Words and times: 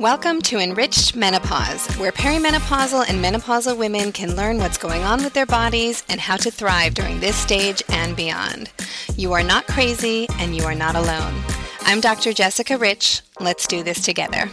Welcome 0.00 0.40
to 0.44 0.58
Enriched 0.58 1.14
Menopause, 1.14 1.86
where 1.96 2.10
perimenopausal 2.10 3.04
and 3.06 3.22
menopausal 3.22 3.76
women 3.76 4.12
can 4.12 4.34
learn 4.34 4.56
what's 4.56 4.78
going 4.78 5.02
on 5.02 5.22
with 5.22 5.34
their 5.34 5.44
bodies 5.44 6.04
and 6.08 6.18
how 6.18 6.38
to 6.38 6.50
thrive 6.50 6.94
during 6.94 7.20
this 7.20 7.36
stage 7.36 7.82
and 7.90 8.16
beyond. 8.16 8.70
You 9.16 9.34
are 9.34 9.42
not 9.42 9.66
crazy 9.66 10.26
and 10.38 10.56
you 10.56 10.62
are 10.64 10.74
not 10.74 10.94
alone. 10.94 11.34
I'm 11.82 12.00
Dr. 12.00 12.32
Jessica 12.32 12.78
Rich. 12.78 13.20
Let's 13.40 13.66
do 13.66 13.82
this 13.82 14.00
together. 14.00 14.48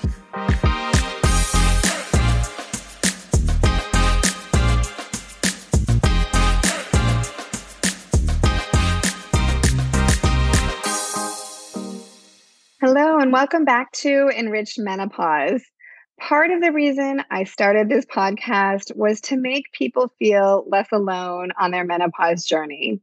And 13.19 13.33
welcome 13.33 13.65
back 13.65 13.91
to 13.93 14.29
Enriched 14.29 14.77
Menopause. 14.77 15.63
Part 16.19 16.51
of 16.51 16.61
the 16.61 16.71
reason 16.71 17.23
I 17.31 17.45
started 17.45 17.89
this 17.89 18.05
podcast 18.05 18.95
was 18.95 19.21
to 19.21 19.37
make 19.37 19.71
people 19.71 20.13
feel 20.19 20.65
less 20.69 20.87
alone 20.91 21.49
on 21.59 21.71
their 21.71 21.83
menopause 21.83 22.45
journey. 22.45 23.01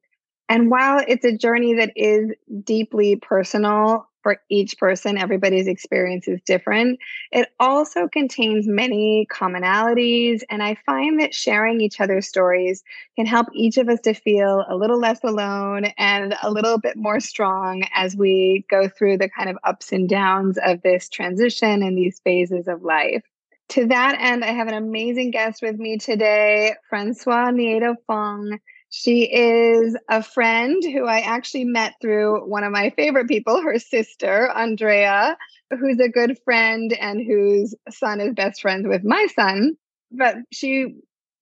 And 0.49 0.71
while 0.71 1.03
it's 1.07 1.25
a 1.25 1.37
journey 1.37 1.75
that 1.75 1.95
is 1.97 2.31
deeply 2.63 3.17
personal 3.17 4.09
for 4.25 4.41
each 4.49 4.79
person, 4.79 5.19
everybody's 5.19 5.69
experience 5.69 6.27
is 6.27 6.41
different. 6.43 6.99
It 7.31 7.51
also 7.61 8.09
contains 8.09 8.67
many 8.67 9.29
commonalities. 9.31 10.43
And 10.51 10.63
I 10.63 10.77
find 10.87 11.21
that 11.21 11.35
sharing 11.35 11.81
each 11.81 12.01
other's 12.01 12.27
stories 12.27 12.83
can 13.15 13.27
help 13.27 13.47
each 13.53 13.77
of 13.77 13.89
us 13.89 14.01
to 14.01 14.15
feel 14.15 14.65
a 14.69 14.75
little 14.75 14.99
less 14.99 15.23
alone 15.23 15.85
and 15.99 16.35
a 16.43 16.51
little 16.51 16.79
bit 16.79 16.97
more 16.97 17.21
strong 17.21 17.85
as 17.95 18.17
we 18.17 18.65
go 18.71 18.89
through 18.89 19.19
the 19.19 19.29
kind 19.29 19.51
of 19.51 19.59
ups 19.63 19.93
and 19.93 20.09
downs 20.09 20.59
of 20.65 20.81
this 20.83 21.09
transition 21.09 21.83
and 21.83 21.97
these 21.97 22.19
phases 22.25 22.67
of 22.67 22.83
life. 22.83 23.23
To 23.71 23.87
that 23.87 24.17
end, 24.21 24.45
I 24.45 24.53
have 24.53 24.69
an 24.69 24.75
amazing 24.75 25.33
guest 25.33 25.61
with 25.63 25.77
me 25.79 25.99
today, 25.99 26.75
Francois 26.89 27.51
Nieto 27.51 27.95
Fong. 28.07 28.59
She 28.97 29.25
is 29.25 29.97
a 30.09 30.23
friend 30.23 30.81
who 30.85 31.05
I 31.05 31.19
actually 31.19 31.65
met 31.65 31.95
through 32.01 32.49
one 32.49 32.63
of 32.63 32.71
my 32.71 32.91
favorite 32.91 33.27
people, 33.27 33.61
her 33.61 33.81
sister, 33.81 34.49
Andrea, 34.49 35.37
who's 35.69 35.99
a 35.99 36.09
good 36.09 36.39
friend 36.45 36.93
and 36.93 37.21
whose 37.21 37.75
son 37.91 38.21
is 38.21 38.35
best 38.35 38.63
friends 38.63 38.87
with 38.87 39.03
my 39.03 39.27
son. 39.35 39.77
But 40.13 40.37
she 40.53 40.95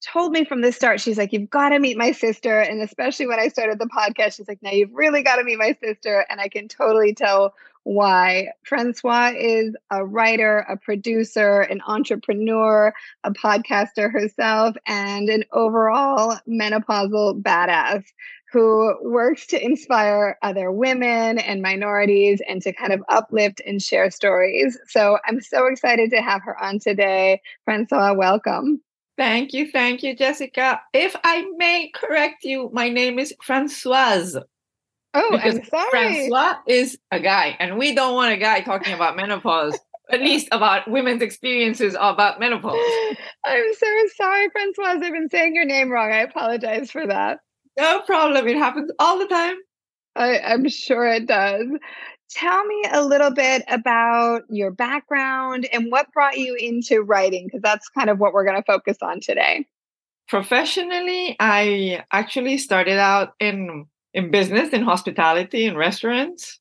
told 0.03 0.33
me 0.33 0.47
from 0.47 0.62
the 0.62 0.72
start, 0.72 1.03
she's 1.03 1.19
like, 1.19 1.34
You've 1.34 1.50
got 1.50 1.69
to 1.69 1.78
meet 1.78 1.98
my 1.98 2.12
sister. 2.12 2.59
And 2.59 2.81
especially 2.81 3.27
when 3.27 3.39
I 3.39 3.48
started 3.48 3.78
the 3.78 3.84
podcast, 3.84 4.37
she's 4.37 4.48
like, 4.48 4.62
Now 4.62 4.70
you've 4.70 4.94
really 4.94 5.22
got 5.22 5.37
to 5.37 5.44
meet 5.44 5.59
my 5.59 5.77
sister. 5.84 6.25
And 6.31 6.41
I 6.41 6.48
can 6.48 6.69
totally 6.69 7.14
tell 7.14 7.53
why. 7.84 8.48
Francois 8.64 9.33
is 9.36 9.75
a 9.91 10.05
writer, 10.05 10.58
a 10.69 10.77
producer, 10.77 11.61
an 11.62 11.80
entrepreneur, 11.86 12.92
a 13.25 13.30
podcaster 13.33 14.11
herself, 14.11 14.77
and 14.86 15.28
an 15.28 15.44
overall 15.52 16.38
menopausal 16.48 17.42
badass 17.42 18.05
who 18.53 18.94
works 19.03 19.47
to 19.47 19.64
inspire 19.64 20.36
other 20.42 20.70
women 20.70 21.38
and 21.38 21.62
minorities 21.62 22.42
and 22.47 22.60
to 22.60 22.72
kind 22.72 22.92
of 22.92 23.03
uplift 23.08 23.62
and 23.66 23.80
share 23.80 24.10
stories. 24.10 24.78
So 24.88 25.19
I'm 25.27 25.41
so 25.41 25.66
excited 25.66 26.10
to 26.10 26.20
have 26.20 26.42
her 26.42 26.62
on 26.62 26.78
today. 26.78 27.41
Francois, 27.64 28.12
welcome. 28.12 28.83
Thank 29.16 29.53
you. 29.53 29.70
Thank 29.70 30.03
you, 30.03 30.14
Jessica. 30.14 30.80
If 30.92 31.16
I 31.25 31.47
may 31.56 31.91
correct 31.94 32.44
you, 32.44 32.70
my 32.72 32.88
name 32.88 33.19
is 33.19 33.34
Francoise. 33.42 34.36
Oh, 35.14 35.30
because 35.32 35.56
I'm 35.56 35.64
sorry. 35.64 35.88
Francois 35.91 36.55
is 36.66 36.98
a 37.10 37.20
guy, 37.20 37.56
and 37.58 37.78
we 37.78 37.94
don't 37.94 38.14
want 38.14 38.32
a 38.32 38.36
guy 38.36 38.60
talking 38.60 38.94
about 38.94 39.16
menopause. 39.16 39.78
at 40.10 40.20
least 40.22 40.48
about 40.52 40.88
women's 40.91 41.22
experiences 41.22 41.94
about 41.98 42.41
menopause. 42.41 42.78
I'm 43.44 43.74
so 43.74 43.86
sorry, 44.16 44.48
Francoise. 44.50 45.02
I've 45.02 45.12
been 45.12 45.28
saying 45.30 45.54
your 45.54 45.64
name 45.64 45.91
wrong. 45.91 46.12
I 46.12 46.19
apologize 46.19 46.91
for 46.91 47.06
that. 47.06 47.41
No 47.78 48.00
problem. 48.02 48.46
It 48.46 48.56
happens 48.56 48.91
all 48.98 49.19
the 49.19 49.26
time. 49.26 49.56
I, 50.14 50.38
I'm 50.41 50.69
sure 50.69 51.06
it 51.06 51.26
does. 51.26 51.66
Tell 52.31 52.64
me 52.64 52.84
a 52.91 53.04
little 53.04 53.31
bit 53.31 53.62
about 53.69 54.42
your 54.48 54.70
background 54.70 55.69
and 55.72 55.91
what 55.91 56.12
brought 56.12 56.38
you 56.38 56.54
into 56.54 57.03
writing, 57.03 57.47
because 57.47 57.60
that's 57.62 57.88
kind 57.91 58.08
of 58.08 58.19
what 58.19 58.32
we're 58.32 58.44
going 58.44 58.56
to 58.56 58.64
focus 58.64 58.98
on 59.03 59.20
today. 59.20 59.66
Professionally, 60.28 61.37
I 61.41 62.04
actually 62.10 62.56
started 62.56 62.98
out 62.98 63.34
in 63.38 63.87
in 64.15 64.31
business, 64.31 64.71
in 64.71 64.83
hospitality, 64.83 65.65
in 65.67 65.77
restaurants, 65.77 66.59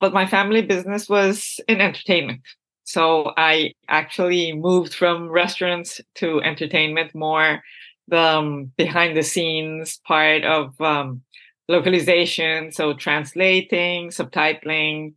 but 0.00 0.12
my 0.12 0.26
family 0.26 0.62
business 0.62 1.08
was 1.08 1.60
in 1.68 1.80
entertainment. 1.80 2.40
So 2.84 3.32
I 3.36 3.72
actually 3.88 4.52
moved 4.52 4.94
from 4.94 5.30
restaurants 5.30 6.00
to 6.16 6.42
entertainment 6.42 7.14
more 7.14 7.62
the 8.08 8.18
um, 8.18 8.72
behind 8.76 9.16
the 9.16 9.22
scenes 9.22 9.98
part 10.06 10.44
of 10.44 10.78
um, 10.80 11.22
localization, 11.68 12.70
so 12.70 12.92
translating, 12.92 14.10
subtitling. 14.10 15.14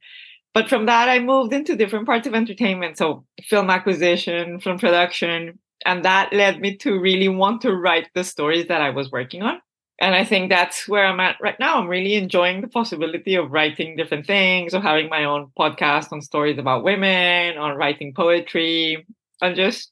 But 0.54 0.70
from 0.70 0.86
that, 0.86 1.10
I 1.10 1.20
moved 1.20 1.52
into 1.52 1.76
different 1.76 2.06
parts 2.06 2.26
of 2.26 2.34
entertainment, 2.34 2.98
so 2.98 3.26
film 3.44 3.70
acquisition, 3.70 4.62
film 4.62 4.80
production, 4.80 5.60
and 5.86 6.06
that 6.06 6.32
led 6.32 6.62
me 6.62 6.78
to 6.78 6.98
really 6.98 7.28
want 7.28 7.62
to 7.62 7.76
write 7.76 8.08
the 8.16 8.24
stories 8.24 8.68
that 8.68 8.82
I 8.82 8.90
was 8.92 9.12
working 9.12 9.44
on 9.44 9.60
and 10.00 10.16
I 10.16 10.24
think 10.24 10.50
that's 10.50 10.88
where 10.88 11.06
I'm 11.06 11.20
at 11.20 11.38
right 11.42 11.60
now. 11.60 11.80
I'm 11.80 11.88
really 11.88 12.16
enjoying 12.16 12.62
the 12.62 12.68
possibility 12.68 13.36
of 13.36 13.52
writing 13.52 13.96
different 13.96 14.26
things, 14.26 14.74
or 14.74 14.82
having 14.82 15.10
my 15.10 15.26
own 15.26 15.52
podcast 15.58 16.12
on 16.12 16.22
stories 16.22 16.58
about 16.58 16.84
women, 16.84 17.58
on 17.58 17.76
writing 17.76 18.14
poetry, 18.14 19.06
and 19.42 19.56
just 19.56 19.92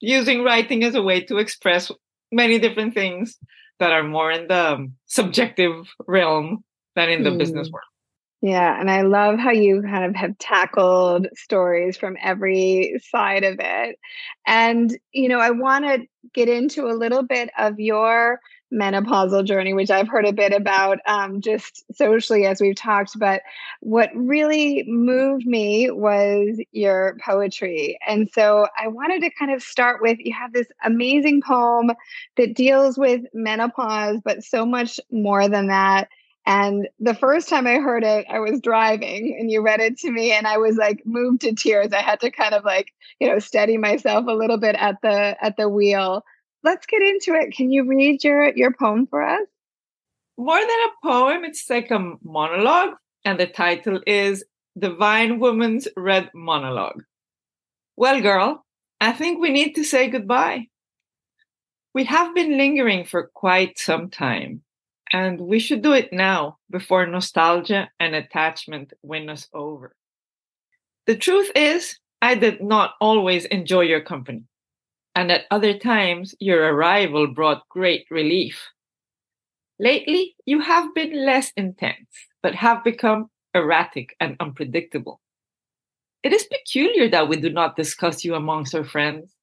using 0.00 0.44
writing 0.44 0.84
as 0.84 0.94
a 0.94 1.02
way 1.02 1.20
to 1.22 1.38
express 1.38 1.90
many 2.30 2.58
different 2.58 2.94
things 2.94 3.38
that 3.78 3.92
are 3.92 4.04
more 4.04 4.30
in 4.30 4.48
the 4.48 4.90
subjective 5.06 5.86
realm 6.06 6.64
than 6.94 7.08
in 7.08 7.22
the 7.22 7.30
mm. 7.30 7.38
business 7.38 7.70
world. 7.70 7.84
Yeah, 8.40 8.78
and 8.78 8.88
I 8.88 9.02
love 9.02 9.38
how 9.40 9.50
you 9.50 9.82
kind 9.82 10.04
of 10.04 10.14
have 10.14 10.38
tackled 10.38 11.26
stories 11.34 11.96
from 11.96 12.16
every 12.22 13.00
side 13.10 13.42
of 13.42 13.56
it. 13.58 13.98
And, 14.46 14.96
you 15.12 15.28
know, 15.28 15.40
I 15.40 15.50
want 15.50 15.86
to 15.86 16.06
get 16.34 16.48
into 16.48 16.86
a 16.86 16.94
little 16.94 17.24
bit 17.24 17.50
of 17.58 17.80
your 17.80 18.38
menopausal 18.72 19.44
journey, 19.44 19.72
which 19.74 19.90
I've 19.90 20.08
heard 20.08 20.26
a 20.26 20.32
bit 20.32 20.52
about 20.52 20.98
um, 21.06 21.40
just 21.40 21.84
socially 21.96 22.46
as 22.46 22.60
we've 22.60 22.76
talked. 22.76 23.18
But 23.18 23.42
what 23.80 24.10
really 24.14 24.84
moved 24.86 25.46
me 25.46 25.90
was 25.90 26.60
your 26.72 27.16
poetry. 27.24 27.98
And 28.06 28.28
so 28.32 28.68
I 28.80 28.88
wanted 28.88 29.22
to 29.22 29.30
kind 29.30 29.52
of 29.52 29.62
start 29.62 30.02
with 30.02 30.18
you 30.20 30.34
have 30.34 30.52
this 30.52 30.68
amazing 30.84 31.42
poem 31.42 31.92
that 32.36 32.54
deals 32.54 32.98
with 32.98 33.22
menopause, 33.32 34.20
but 34.24 34.44
so 34.44 34.66
much 34.66 35.00
more 35.10 35.48
than 35.48 35.68
that. 35.68 36.08
And 36.48 36.88
the 36.98 37.14
first 37.14 37.50
time 37.50 37.66
I 37.66 37.74
heard 37.74 38.04
it, 38.04 38.24
I 38.30 38.38
was 38.38 38.60
driving 38.62 39.36
and 39.38 39.50
you 39.50 39.60
read 39.60 39.80
it 39.80 39.98
to 39.98 40.10
me 40.10 40.32
and 40.32 40.46
I 40.46 40.56
was 40.56 40.76
like 40.76 41.02
moved 41.04 41.42
to 41.42 41.54
tears. 41.54 41.92
I 41.92 42.00
had 42.00 42.20
to 42.20 42.30
kind 42.30 42.54
of 42.54 42.64
like, 42.64 42.94
you 43.20 43.28
know, 43.28 43.38
steady 43.38 43.76
myself 43.76 44.26
a 44.26 44.32
little 44.32 44.56
bit 44.56 44.74
at 44.74 44.96
the 45.02 45.36
at 45.44 45.58
the 45.58 45.68
wheel 45.68 46.24
let's 46.62 46.86
get 46.86 47.02
into 47.02 47.34
it. 47.34 47.52
Can 47.52 47.70
you 47.70 47.84
read 47.84 48.24
your 48.24 48.54
your 48.56 48.72
poem 48.72 49.06
for 49.06 49.22
us? 49.22 49.46
More 50.36 50.60
than 50.60 50.68
a 50.68 51.06
poem, 51.06 51.44
it's 51.44 51.68
like 51.68 51.90
a 51.90 52.14
monologue, 52.22 52.94
and 53.24 53.40
the 53.40 53.46
title 53.46 54.00
is 54.06 54.44
Divine 54.78 55.40
Woman's 55.40 55.88
Red 55.96 56.30
Monologue. 56.34 57.02
Well, 57.96 58.20
girl, 58.20 58.64
I 59.00 59.12
think 59.12 59.40
we 59.40 59.50
need 59.50 59.74
to 59.74 59.84
say 59.84 60.08
goodbye. 60.08 60.68
We 61.94 62.04
have 62.04 62.34
been 62.34 62.56
lingering 62.56 63.04
for 63.04 63.30
quite 63.34 63.78
some 63.78 64.10
time, 64.10 64.62
and 65.12 65.40
we 65.40 65.58
should 65.58 65.82
do 65.82 65.92
it 65.92 66.12
now 66.12 66.58
before 66.70 67.06
nostalgia 67.06 67.90
and 67.98 68.14
attachment 68.14 68.92
win 69.02 69.28
us 69.28 69.48
over. 69.52 69.96
The 71.06 71.16
truth 71.16 71.50
is, 71.56 71.98
I 72.22 72.34
did 72.34 72.62
not 72.62 72.94
always 73.00 73.44
enjoy 73.46 73.82
your 73.82 74.02
company 74.02 74.44
and 75.18 75.32
at 75.32 75.46
other 75.50 75.76
times 75.76 76.32
your 76.38 76.72
arrival 76.72 77.26
brought 77.26 77.68
great 77.68 78.06
relief. 78.08 78.70
Lately, 79.80 80.36
you 80.46 80.60
have 80.60 80.94
been 80.94 81.26
less 81.26 81.52
intense, 81.56 82.06
but 82.40 82.54
have 82.54 82.84
become 82.84 83.28
erratic 83.52 84.14
and 84.20 84.36
unpredictable. 84.38 85.20
It 86.22 86.32
is 86.32 86.44
peculiar 86.44 87.08
that 87.08 87.28
we 87.28 87.34
do 87.34 87.50
not 87.50 87.74
discuss 87.74 88.24
you 88.24 88.36
amongst 88.36 88.76
our 88.76 88.84
friends. 88.84 89.34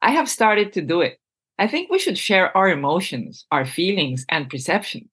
I 0.00 0.12
have 0.12 0.30
started 0.30 0.72
to 0.74 0.80
do 0.80 1.00
it. 1.00 1.18
I 1.58 1.66
think 1.66 1.90
we 1.90 1.98
should 1.98 2.16
share 2.16 2.56
our 2.56 2.68
emotions, 2.68 3.46
our 3.50 3.66
feelings, 3.66 4.24
and 4.28 4.48
perceptions. 4.48 5.10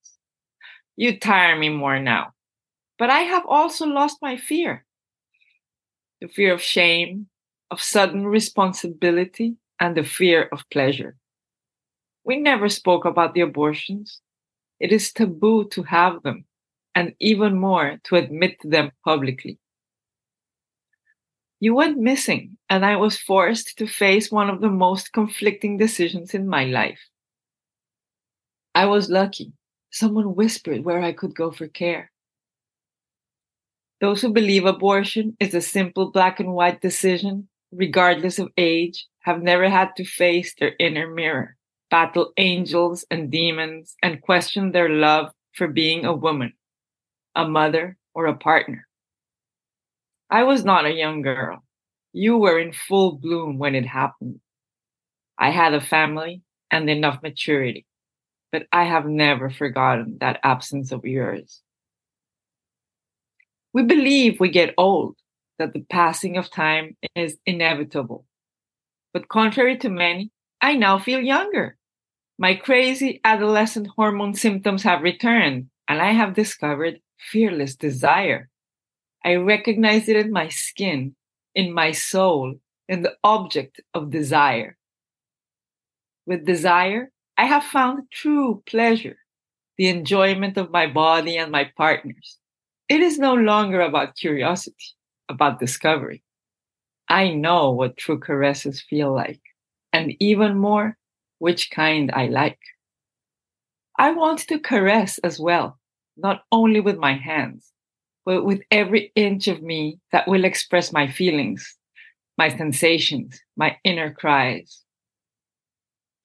You 0.96 1.20
tire 1.20 1.58
me 1.58 1.70
more 1.70 2.00
now, 2.00 2.34
but 3.00 3.10
I 3.10 3.22
have 3.22 3.48
also 3.48 3.88
lost 3.88 4.18
my 4.22 4.38
fear 4.38 4.86
the 6.22 6.28
fear 6.28 6.54
of 6.54 6.62
shame, 6.62 7.26
of 7.72 7.82
sudden 7.82 8.28
responsibility, 8.28 9.56
and 9.82 9.98
the 9.98 10.04
fear 10.04 10.48
of 10.54 10.70
pleasure. 10.70 11.18
We 12.24 12.38
never 12.38 12.70
spoke 12.70 13.04
about 13.04 13.34
the 13.34 13.42
abortions. 13.42 14.22
It 14.80 14.92
is 14.92 15.12
taboo 15.12 15.68
to 15.70 15.84
have 15.84 16.22
them, 16.22 16.46
and 16.96 17.16
even 17.20 17.60
more 17.60 18.00
to 18.06 18.16
admit 18.16 18.58
them 18.64 18.92
publicly. 19.04 19.58
You 21.60 21.74
went 21.76 21.98
missing, 21.98 22.58
and 22.70 22.86
I 22.86 22.96
was 22.96 23.18
forced 23.18 23.78
to 23.78 23.88
face 23.88 24.32
one 24.32 24.50
of 24.50 24.62
the 24.62 24.70
most 24.70 25.14
conflicting 25.14 25.78
decisions 25.78 26.34
in 26.34 26.48
my 26.48 26.66
life. 26.66 27.02
I 28.74 28.86
was 28.86 29.10
lucky. 29.10 29.52
Someone 29.92 30.36
whispered 30.36 30.86
where 30.86 31.02
I 31.02 31.12
could 31.12 31.36
go 31.36 31.52
for 31.52 31.68
care. 31.68 32.12
Those 34.00 34.22
who 34.22 34.32
believe 34.32 34.66
abortion 34.66 35.36
is 35.40 35.54
a 35.54 35.62
simple 35.62 36.12
black 36.12 36.40
and 36.40 36.54
white 36.54 36.82
decision, 36.82 37.48
regardless 37.72 38.40
of 38.40 38.52
age, 38.58 39.08
have 39.20 39.42
never 39.42 39.70
had 39.70 39.96
to 39.96 40.06
face 40.06 40.54
their 40.56 40.74
inner 40.80 41.10
mirror, 41.10 41.56
battle 41.90 42.34
angels 42.38 43.06
and 43.12 43.32
demons, 43.32 43.96
and 44.02 44.22
question 44.22 44.72
their 44.72 44.90
love 44.90 45.32
for 45.54 45.68
being 45.68 46.06
a 46.06 46.14
woman, 46.14 46.54
a 47.36 47.48
mother, 47.48 47.98
or 48.14 48.26
a 48.26 48.36
partner. 48.36 48.88
I 50.30 50.44
was 50.44 50.64
not 50.64 50.86
a 50.86 50.94
young 50.94 51.22
girl. 51.22 51.64
You 52.14 52.38
were 52.38 52.60
in 52.60 52.74
full 52.74 53.14
bloom 53.18 53.58
when 53.58 53.76
it 53.76 53.86
happened. 53.86 54.40
I 55.38 55.50
had 55.50 55.74
a 55.74 55.82
family 55.82 56.42
and 56.70 56.90
enough 56.90 57.22
maturity, 57.22 57.86
but 58.52 58.68
I 58.72 58.84
have 58.84 59.06
never 59.06 59.50
forgotten 59.50 60.18
that 60.20 60.40
absence 60.44 60.92
of 60.92 61.06
yours. 61.06 61.62
We 63.74 63.84
believe 63.84 64.40
we 64.40 64.50
get 64.50 64.74
old, 64.78 65.16
that 65.62 65.74
the 65.74 65.86
passing 65.92 66.38
of 66.38 66.50
time 66.50 66.98
is 67.16 67.38
inevitable. 67.46 68.26
But 69.14 69.30
contrary 69.30 69.78
to 69.78 69.90
many, 69.90 70.32
I 70.60 70.74
now 70.74 70.98
feel 70.98 71.22
younger. 71.22 71.78
My 72.40 72.56
crazy 72.56 73.22
adolescent 73.24 73.88
hormone 73.96 74.34
symptoms 74.34 74.82
have 74.82 75.04
returned, 75.04 75.70
and 75.88 76.02
I 76.02 76.14
have 76.14 76.34
discovered 76.34 77.00
fearless 77.20 77.76
desire. 77.76 78.50
I 79.24 79.36
recognize 79.36 80.10
it 80.10 80.16
in 80.16 80.32
my 80.32 80.48
skin, 80.48 81.16
in 81.54 81.72
my 81.72 81.92
soul, 81.92 82.56
in 82.90 83.04
the 83.04 83.14
object 83.24 83.82
of 83.94 84.10
desire. 84.10 84.78
With 86.26 86.48
desire, 86.48 87.12
I 87.38 87.46
have 87.46 87.64
found 87.64 88.10
true 88.12 88.64
pleasure, 88.66 89.18
the 89.78 89.90
enjoyment 89.90 90.58
of 90.58 90.72
my 90.72 90.88
body 90.88 91.38
and 91.38 91.52
my 91.52 91.70
partners. 91.78 92.40
It 92.90 93.02
is 93.02 93.20
no 93.20 93.36
longer 93.36 93.82
about 93.82 94.16
curiosity, 94.16 94.96
about 95.32 95.60
discovery. 95.60 96.24
I 97.10 97.30
know 97.34 97.72
what 97.72 97.98
true 97.98 98.20
caresses 98.20 98.82
feel 98.82 99.14
like, 99.14 99.42
and 99.94 100.14
even 100.20 100.58
more, 100.58 100.98
which 101.40 101.72
kind 101.72 102.12
I 102.14 102.28
like. 102.28 102.60
I 103.98 104.12
want 104.12 104.40
to 104.48 104.60
caress 104.60 105.18
as 105.20 105.40
well, 105.40 105.80
not 106.18 106.44
only 106.52 106.80
with 106.80 106.98
my 106.98 107.14
hands, 107.14 107.72
but 108.26 108.46
with 108.46 108.62
every 108.72 109.12
inch 109.16 109.48
of 109.48 109.62
me 109.62 110.00
that 110.12 110.28
will 110.28 110.46
express 110.46 110.94
my 110.94 111.08
feelings, 111.08 111.78
my 112.38 112.50
sensations, 112.50 113.42
my 113.58 113.78
inner 113.84 114.14
cries. 114.14 114.84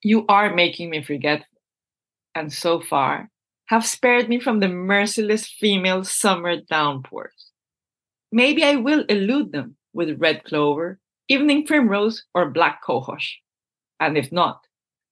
You 0.01 0.25
are 0.27 0.53
making 0.55 0.89
me 0.89 1.03
forgetful, 1.03 1.61
and 2.35 2.51
so 2.53 2.79
far 2.79 3.29
have 3.67 3.85
spared 3.85 4.29
me 4.29 4.39
from 4.39 4.59
the 4.59 4.69
merciless 4.69 5.47
female 5.47 6.03
summer 6.03 6.61
downpours. 6.61 7.46
Maybe 8.31 8.63
I 8.63 8.75
will 8.75 9.05
elude 9.05 9.51
them 9.51 9.75
with 9.93 10.19
red 10.19 10.43
clover, 10.43 10.99
evening 11.27 11.65
primrose, 11.65 12.23
or 12.33 12.51
black 12.51 12.81
cohosh. 12.83 13.35
And 13.99 14.17
if 14.17 14.31
not, 14.31 14.61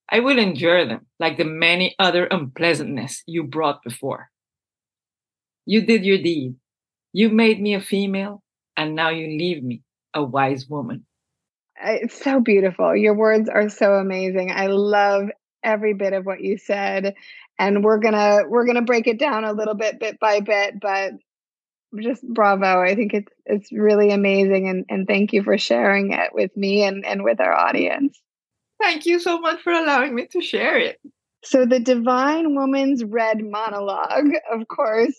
I 0.08 0.20
will 0.20 0.38
endure 0.38 0.86
them 0.86 1.06
like 1.18 1.36
the 1.36 1.44
many 1.44 1.94
other 1.98 2.26
unpleasantness 2.26 3.22
you 3.26 3.44
brought 3.44 3.82
before. 3.82 4.30
You 5.64 5.84
did 5.84 6.04
your 6.04 6.18
deed, 6.18 6.54
you 7.12 7.28
made 7.30 7.60
me 7.60 7.74
a 7.74 7.80
female, 7.80 8.42
and 8.76 8.94
now 8.94 9.08
you 9.08 9.26
leave 9.26 9.64
me 9.64 9.82
a 10.14 10.22
wise 10.22 10.68
woman. 10.68 11.04
It's 11.82 12.22
so 12.22 12.40
beautiful. 12.40 12.94
Your 12.96 13.14
words 13.14 13.48
are 13.48 13.68
so 13.68 13.94
amazing. 13.94 14.52
I 14.52 14.66
love 14.68 15.28
every 15.64 15.94
bit 15.94 16.12
of 16.12 16.24
what 16.24 16.40
you 16.40 16.56
said 16.56 17.14
and 17.58 17.82
we're 17.82 17.98
going 17.98 18.14
to 18.14 18.44
we're 18.48 18.64
going 18.64 18.76
to 18.76 18.82
break 18.82 19.06
it 19.06 19.18
down 19.18 19.44
a 19.44 19.52
little 19.52 19.74
bit 19.74 19.98
bit 19.98 20.18
by 20.20 20.40
bit 20.40 20.74
but 20.80 21.12
just 22.00 22.26
bravo. 22.26 22.80
I 22.80 22.94
think 22.94 23.14
it's 23.14 23.32
it's 23.44 23.72
really 23.72 24.10
amazing 24.10 24.68
and 24.68 24.84
and 24.88 25.06
thank 25.06 25.32
you 25.32 25.42
for 25.42 25.58
sharing 25.58 26.12
it 26.12 26.32
with 26.32 26.56
me 26.56 26.84
and 26.84 27.04
and 27.04 27.22
with 27.22 27.40
our 27.40 27.52
audience. 27.52 28.20
Thank 28.80 29.06
you 29.06 29.18
so 29.18 29.38
much 29.38 29.62
for 29.62 29.72
allowing 29.72 30.14
me 30.14 30.26
to 30.32 30.40
share 30.40 30.78
it. 30.78 31.00
So 31.44 31.64
the 31.64 31.80
divine 31.80 32.54
woman's 32.54 33.04
red 33.04 33.38
monologue, 33.42 34.32
of 34.52 34.68
course, 34.68 35.16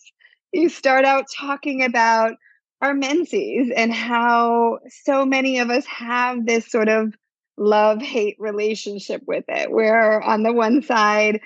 you 0.52 0.70
start 0.70 1.06
out 1.06 1.26
talking 1.36 1.84
about 1.84 2.34
our 2.82 2.94
menses 2.94 3.72
and 3.76 3.94
how 3.94 4.80
so 5.04 5.26
many 5.26 5.60
of 5.60 5.70
us 5.70 5.86
have 5.86 6.46
this 6.46 6.70
sort 6.70 6.90
of 6.90 7.14
love 7.58 8.02
hate 8.02 8.36
relationship 8.40 9.22
with 9.26 9.46
it 9.48 9.72
where 9.72 10.22
on 10.22 10.44
the 10.44 10.54
one 10.54 10.82
side 10.84 11.42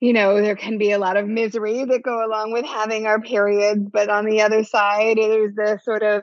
you 0.00 0.12
know 0.12 0.40
there 0.40 0.56
can 0.56 0.78
be 0.78 0.92
a 0.92 0.98
lot 0.98 1.16
of 1.16 1.26
misery 1.26 1.84
that 1.84 2.02
go 2.02 2.24
along 2.24 2.52
with 2.52 2.64
having 2.64 3.06
our 3.06 3.20
periods 3.20 3.88
but 3.92 4.08
on 4.08 4.24
the 4.26 4.42
other 4.42 4.64
side 4.64 5.16
there's 5.16 5.54
the 5.54 5.78
sort 5.84 6.02
of 6.02 6.22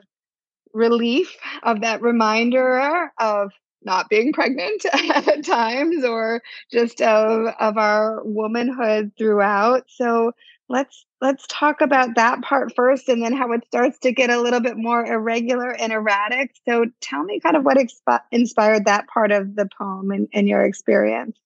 relief 0.72 1.36
of 1.62 1.80
that 1.80 2.02
reminder 2.02 3.10
of 3.18 3.50
not 3.82 4.08
being 4.08 4.32
pregnant 4.32 4.84
at 4.92 5.44
times 5.44 6.04
or 6.04 6.42
just 6.70 7.00
of 7.00 7.46
of 7.58 7.78
our 7.78 8.22
womanhood 8.24 9.12
throughout. 9.16 9.84
So 9.88 10.32
let's 10.68 11.06
let's 11.20 11.46
talk 11.48 11.80
about 11.80 12.16
that 12.16 12.42
part 12.42 12.74
first 12.74 13.08
and 13.08 13.22
then 13.22 13.32
how 13.32 13.52
it 13.52 13.64
starts 13.66 13.98
to 14.00 14.12
get 14.12 14.28
a 14.28 14.40
little 14.40 14.60
bit 14.60 14.76
more 14.76 15.06
irregular 15.06 15.70
and 15.70 15.92
erratic. 15.92 16.54
So 16.68 16.86
tell 17.00 17.22
me 17.22 17.40
kind 17.40 17.56
of 17.56 17.64
what 17.64 17.78
exp- 17.78 18.20
inspired 18.32 18.84
that 18.86 19.06
part 19.06 19.32
of 19.32 19.54
the 19.54 19.68
poem 19.78 20.10
in, 20.12 20.28
in 20.32 20.46
your 20.46 20.64
experience 20.64 21.38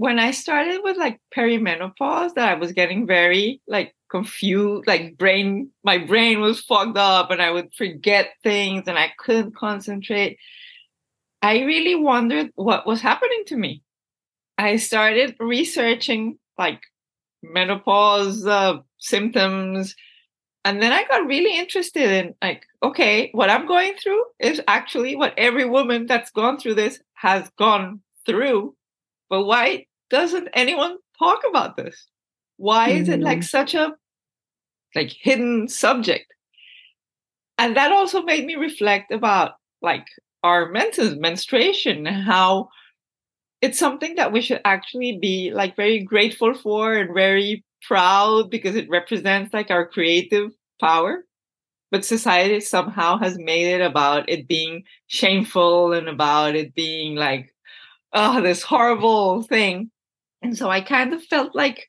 when 0.00 0.18
i 0.18 0.30
started 0.30 0.80
with 0.82 0.96
like 0.96 1.20
perimenopause 1.36 2.34
that 2.34 2.48
i 2.48 2.54
was 2.54 2.72
getting 2.72 3.06
very 3.06 3.60
like 3.66 3.94
confused 4.10 4.86
like 4.86 5.16
brain 5.16 5.70
my 5.84 5.98
brain 5.98 6.40
was 6.40 6.60
fogged 6.60 6.98
up 6.98 7.30
and 7.30 7.42
i 7.42 7.50
would 7.50 7.72
forget 7.74 8.30
things 8.42 8.84
and 8.86 8.98
i 8.98 9.10
couldn't 9.18 9.54
concentrate 9.54 10.38
i 11.42 11.60
really 11.60 11.94
wondered 11.94 12.50
what 12.54 12.86
was 12.86 13.00
happening 13.00 13.42
to 13.46 13.56
me 13.56 13.82
i 14.58 14.76
started 14.76 15.36
researching 15.38 16.38
like 16.58 16.80
menopause 17.42 18.46
uh, 18.46 18.78
symptoms. 18.98 19.94
And 20.64 20.82
then 20.82 20.92
I 20.92 21.04
got 21.04 21.26
really 21.26 21.58
interested 21.58 22.10
in 22.10 22.34
like, 22.42 22.66
okay, 22.82 23.30
what 23.32 23.50
I'm 23.50 23.66
going 23.66 23.94
through 23.94 24.22
is 24.38 24.60
actually 24.68 25.16
what 25.16 25.34
every 25.38 25.64
woman 25.64 26.06
that's 26.06 26.30
gone 26.30 26.58
through 26.58 26.74
this 26.74 27.00
has 27.14 27.50
gone 27.56 28.02
through. 28.26 28.76
But 29.30 29.44
why 29.44 29.86
doesn't 30.10 30.48
anyone 30.52 30.96
talk 31.18 31.40
about 31.48 31.76
this? 31.76 32.06
Why 32.56 32.90
is 32.90 33.08
it 33.08 33.20
like 33.20 33.42
such 33.42 33.74
a 33.74 33.94
like 34.94 35.10
hidden 35.10 35.68
subject? 35.68 36.26
And 37.56 37.76
that 37.76 37.92
also 37.92 38.22
made 38.22 38.44
me 38.44 38.56
reflect 38.56 39.12
about 39.12 39.52
like 39.80 40.06
our 40.42 40.70
menstruation, 40.70 42.04
how 42.06 42.68
it's 43.62 43.78
something 43.78 44.14
that 44.16 44.32
we 44.32 44.40
should 44.40 44.60
actually 44.64 45.18
be 45.18 45.50
like 45.52 45.76
very 45.76 46.00
grateful 46.00 46.54
for 46.54 46.94
and 46.94 47.14
very 47.14 47.64
proud 47.86 48.50
because 48.50 48.76
it 48.76 48.88
represents 48.88 49.54
like 49.54 49.70
our 49.70 49.86
creative 49.86 50.50
power 50.80 51.24
but 51.90 52.04
society 52.04 52.60
somehow 52.60 53.18
has 53.18 53.38
made 53.38 53.66
it 53.66 53.80
about 53.80 54.28
it 54.28 54.46
being 54.46 54.84
shameful 55.06 55.92
and 55.92 56.08
about 56.08 56.54
it 56.54 56.74
being 56.74 57.16
like 57.16 57.54
oh 58.12 58.40
this 58.40 58.62
horrible 58.62 59.42
thing 59.42 59.90
and 60.42 60.56
so 60.56 60.68
i 60.68 60.80
kind 60.80 61.12
of 61.12 61.22
felt 61.24 61.54
like 61.54 61.88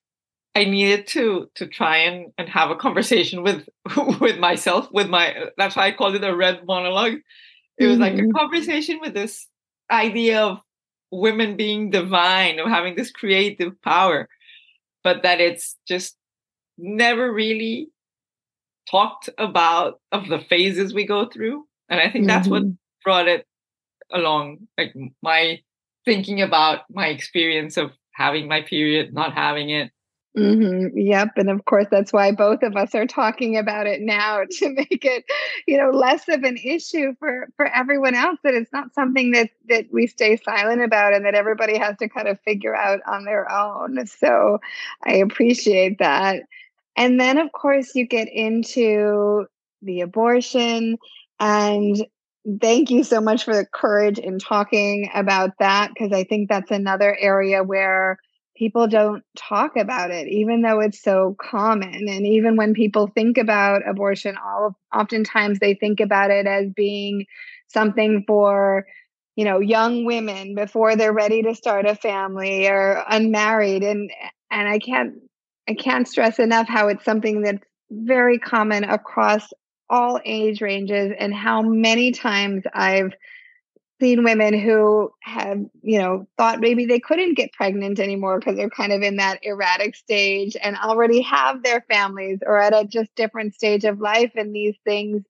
i 0.56 0.64
needed 0.64 1.08
to 1.08 1.50
to 1.56 1.68
try 1.68 1.98
and 1.98 2.32
and 2.38 2.50
have 2.50 2.70
a 2.70 2.76
conversation 2.76 3.44
with 3.44 3.68
with 4.20 4.40
myself 4.40 4.88
with 4.92 5.10
my 5.10 5.46
that's 5.58 5.76
why 5.76 5.88
i 5.88 5.92
called 5.92 6.16
it 6.16 6.24
a 6.24 6.36
red 6.36 6.66
monologue 6.66 7.20
it 7.78 7.88
was 7.88 7.96
mm-hmm. 7.96 8.04
like 8.04 8.14
a 8.14 8.18
mm-hmm. 8.18 8.32
conversation 8.32 9.00
with 9.02 9.14
this 9.14 9.48
idea 9.90 10.42
of 10.42 10.60
women 11.12 11.58
being 11.58 11.90
divine, 11.90 12.60
of 12.60 12.68
having 12.68 12.96
this 12.96 13.12
creative 13.12 13.80
power, 13.82 14.30
but 15.04 15.24
that 15.24 15.42
it's 15.42 15.78
just 15.88 16.16
never 16.78 17.32
really 17.32 17.90
talked 18.90 19.30
about 19.38 20.00
of 20.12 20.28
the 20.28 20.40
phases 20.40 20.94
we 20.94 21.06
go 21.06 21.28
through. 21.28 21.66
And 21.90 22.00
I 22.00 22.10
think 22.10 22.28
that's 22.28 22.48
mm-hmm. 22.48 22.68
what 22.68 22.76
brought 23.04 23.28
it 23.28 23.46
along, 24.12 24.68
like 24.78 24.94
my 25.22 25.60
thinking 26.06 26.42
about 26.42 26.82
my 26.90 27.08
experience 27.08 27.78
of 27.78 27.92
having 28.12 28.48
my 28.48 28.62
period, 28.62 29.14
not 29.14 29.34
having 29.34 29.70
it, 29.70 29.92
Mm-hmm. 30.38 30.98
Yep. 30.98 31.32
And 31.36 31.50
of 31.50 31.66
course, 31.66 31.88
that's 31.92 32.14
why 32.14 32.32
both 32.32 32.64
of 32.64 32.78
us 32.78 32.96
are 32.96 33.06
talking 33.06 33.58
about 33.58 33.86
it 33.86 34.02
now 34.02 34.44
to 34.50 34.70
make 34.70 35.04
it, 35.04 35.26
you 35.68 35.78
know, 35.78 35.90
less 35.90 36.28
of 36.30 36.44
an 36.44 36.58
issue 36.58 37.14
for, 37.20 37.50
for 37.58 37.68
everyone 37.68 38.16
else, 38.16 38.40
that 38.44 38.54
it's 38.54 38.72
not 38.72 38.94
something 38.94 39.32
that, 39.32 39.50
that 39.68 39.88
we 39.92 40.08
stay 40.08 40.38
silent 40.38 40.82
about 40.82 41.14
and 41.14 41.26
that 41.26 41.36
everybody 41.36 41.78
has 41.78 41.98
to 41.98 42.08
kind 42.08 42.28
of 42.28 42.40
figure 42.42 42.76
out 42.76 43.02
on 43.06 43.26
their 43.26 43.52
own. 43.52 44.06
So 44.08 44.60
I 45.06 45.16
appreciate 45.16 46.00
that. 46.00 46.44
And 46.96 47.20
then, 47.20 47.38
of 47.38 47.52
course, 47.52 47.96
you 47.96 48.06
get 48.06 48.30
into 48.32 49.48
the 49.82 50.02
abortion 50.02 50.98
and 51.40 52.06
thank 52.60 52.90
you 52.90 53.04
so 53.04 53.22
much 53.22 53.44
for 53.46 53.56
the 53.56 53.66
courage 53.66 54.18
in 54.18 54.40
talking 54.40 55.10
about 55.14 55.52
that 55.60 55.90
because 55.94 56.12
I 56.12 56.24
think 56.24 56.50
that's 56.50 56.72
another 56.72 57.16
area 57.20 57.64
where 57.64 58.18
people 58.56 58.88
don't 58.88 59.24
talk 59.38 59.78
about 59.78 60.12
it 60.12 60.28
even 60.28 60.62
though 60.62 60.80
it's 60.80 61.02
so 61.02 61.36
common. 61.40 62.08
And 62.08 62.26
even 62.26 62.56
when 62.58 62.74
people 62.74 63.08
think 63.08 63.38
about 63.38 63.88
abortion 63.88 64.38
all 64.44 64.76
oftentimes 64.94 65.60
they 65.60 65.76
think 65.76 66.00
about 66.00 66.32
it 66.32 66.48
as 66.48 66.68
being 66.76 67.26
something 67.68 68.24
for 68.28 68.86
you 69.36 69.46
know 69.46 69.60
young 69.60 70.06
women 70.06 70.56
before 70.56 70.96
they're 70.96 71.14
ready 71.14 71.44
to 71.44 71.56
start 71.56 71.86
a 71.86 71.96
family 71.96 72.68
or 72.68 73.04
unmarried. 73.08 73.84
And 73.84 74.12
and 74.50 74.68
I 74.68 74.80
can't 74.80 75.14
I 75.70 75.76
can't 75.76 76.08
stress 76.08 76.40
enough 76.40 76.68
how 76.68 76.88
it's 76.88 77.06
something 77.06 77.42
that's 77.42 77.64
very 77.92 78.40
common 78.40 78.84
across 78.84 79.48
all 79.92 80.20
age 80.26 80.62
ranges 80.62 81.12
and 81.20 81.34
how 81.34 81.62
many 81.62 82.12
times 82.12 82.64
I've 82.74 83.14
seen 84.00 84.24
women 84.24 84.58
who 84.58 85.12
have, 85.22 85.60
you 85.84 86.00
know, 86.00 86.26
thought 86.38 86.60
maybe 86.60 86.86
they 86.86 87.00
couldn't 87.00 87.36
get 87.36 87.54
pregnant 87.54 88.00
anymore 88.00 88.40
because 88.40 88.56
they're 88.56 88.70
kind 88.70 88.92
of 88.92 89.04
in 89.04 89.18
that 89.18 89.40
erratic 89.44 89.96
stage 89.96 90.58
and 90.60 90.76
already 90.78 91.22
have 91.22 91.62
their 91.62 91.82
families 91.82 92.40
or 92.44 92.58
at 92.58 92.74
a 92.74 92.88
just 92.88 93.14
different 93.16 93.54
stage 93.54 93.84
of 93.84 94.00
life 94.00 94.32
and 94.36 94.56
these 94.56 94.76
things 94.86 95.24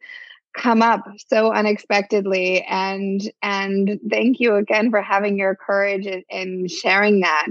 come 0.56 0.82
up 0.82 1.06
so 1.27 1.51
unexpectedly. 1.51 2.63
And 2.63 3.22
and 3.41 4.00
thank 4.10 4.39
you 4.39 4.56
again 4.56 4.91
for 4.91 5.01
having 5.01 5.38
your 5.38 5.56
courage 5.56 6.08
and 6.30 6.70
sharing 6.70 7.22
that. 7.22 7.48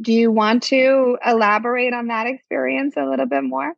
Do 0.00 0.12
you 0.12 0.30
want 0.30 0.64
to 0.64 1.18
elaborate 1.26 1.94
on 1.94 2.08
that 2.08 2.26
experience 2.26 2.94
a 2.96 3.06
little 3.06 3.26
bit 3.26 3.42
more 3.42 3.74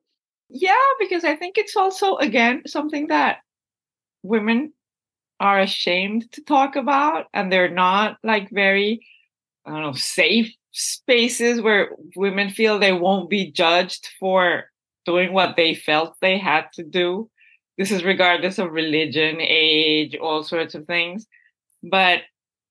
yeah 0.55 0.75
because 0.99 1.25
i 1.25 1.37
think 1.37 1.59
it's 1.59 1.77
also 1.77 2.17
again 2.17 2.63
something 2.67 3.09
that 3.09 3.39
women 4.23 4.73
are 5.41 5.61
ashamed 5.61 6.31
to 6.33 6.43
talk 6.43 6.77
about 6.77 7.27
and 7.35 7.53
they're 7.53 7.69
not 7.69 8.17
like 8.23 8.49
very 8.51 9.07
i 9.67 9.71
don't 9.71 9.83
know 9.83 9.93
safe 9.93 10.55
spaces 10.75 11.61
where 11.61 11.91
women 12.17 12.51
feel 12.51 12.79
they 12.79 12.93
won't 12.93 13.31
be 13.31 13.51
judged 13.51 14.09
for 14.19 14.65
doing 15.05 15.33
what 15.33 15.55
they 15.57 15.75
felt 15.75 16.17
they 16.21 16.37
had 16.37 16.67
to 16.73 16.83
do. 16.83 17.31
This 17.79 17.93
is 17.93 18.03
regardless 18.03 18.59
of 18.59 18.73
religion 18.73 19.37
age 19.41 20.17
all 20.17 20.43
sorts 20.43 20.75
of 20.75 20.87
things. 20.87 21.27
But 21.83 22.23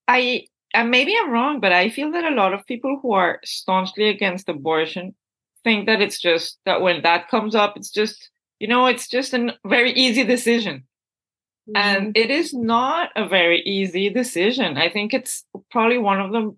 i 0.08 0.44
and 0.74 0.90
maybe 0.90 1.14
i'm 1.18 1.30
wrong 1.30 1.60
but 1.60 1.72
i 1.72 1.88
feel 1.88 2.10
that 2.12 2.30
a 2.30 2.34
lot 2.34 2.52
of 2.52 2.66
people 2.66 2.98
who 3.00 3.12
are 3.12 3.40
staunchly 3.42 4.08
against 4.08 4.50
abortion 4.50 5.14
think 5.64 5.86
that 5.86 6.00
it's 6.00 6.20
just 6.20 6.58
that 6.66 6.80
when 6.80 7.02
that 7.02 7.28
comes 7.28 7.54
up 7.54 7.76
it's 7.76 7.90
just 7.90 8.30
you 8.60 8.68
know 8.68 8.86
it's 8.86 9.08
just 9.08 9.34
a 9.34 9.56
very 9.64 9.92
easy 9.92 10.22
decision 10.22 10.84
Mm-hmm. 11.68 11.76
And 11.76 12.16
it 12.16 12.30
is 12.30 12.52
not 12.52 13.10
a 13.16 13.26
very 13.26 13.60
easy 13.62 14.10
decision. 14.10 14.76
I 14.76 14.90
think 14.90 15.14
it's 15.14 15.44
probably 15.70 15.98
one 15.98 16.20
of 16.20 16.32
the 16.32 16.54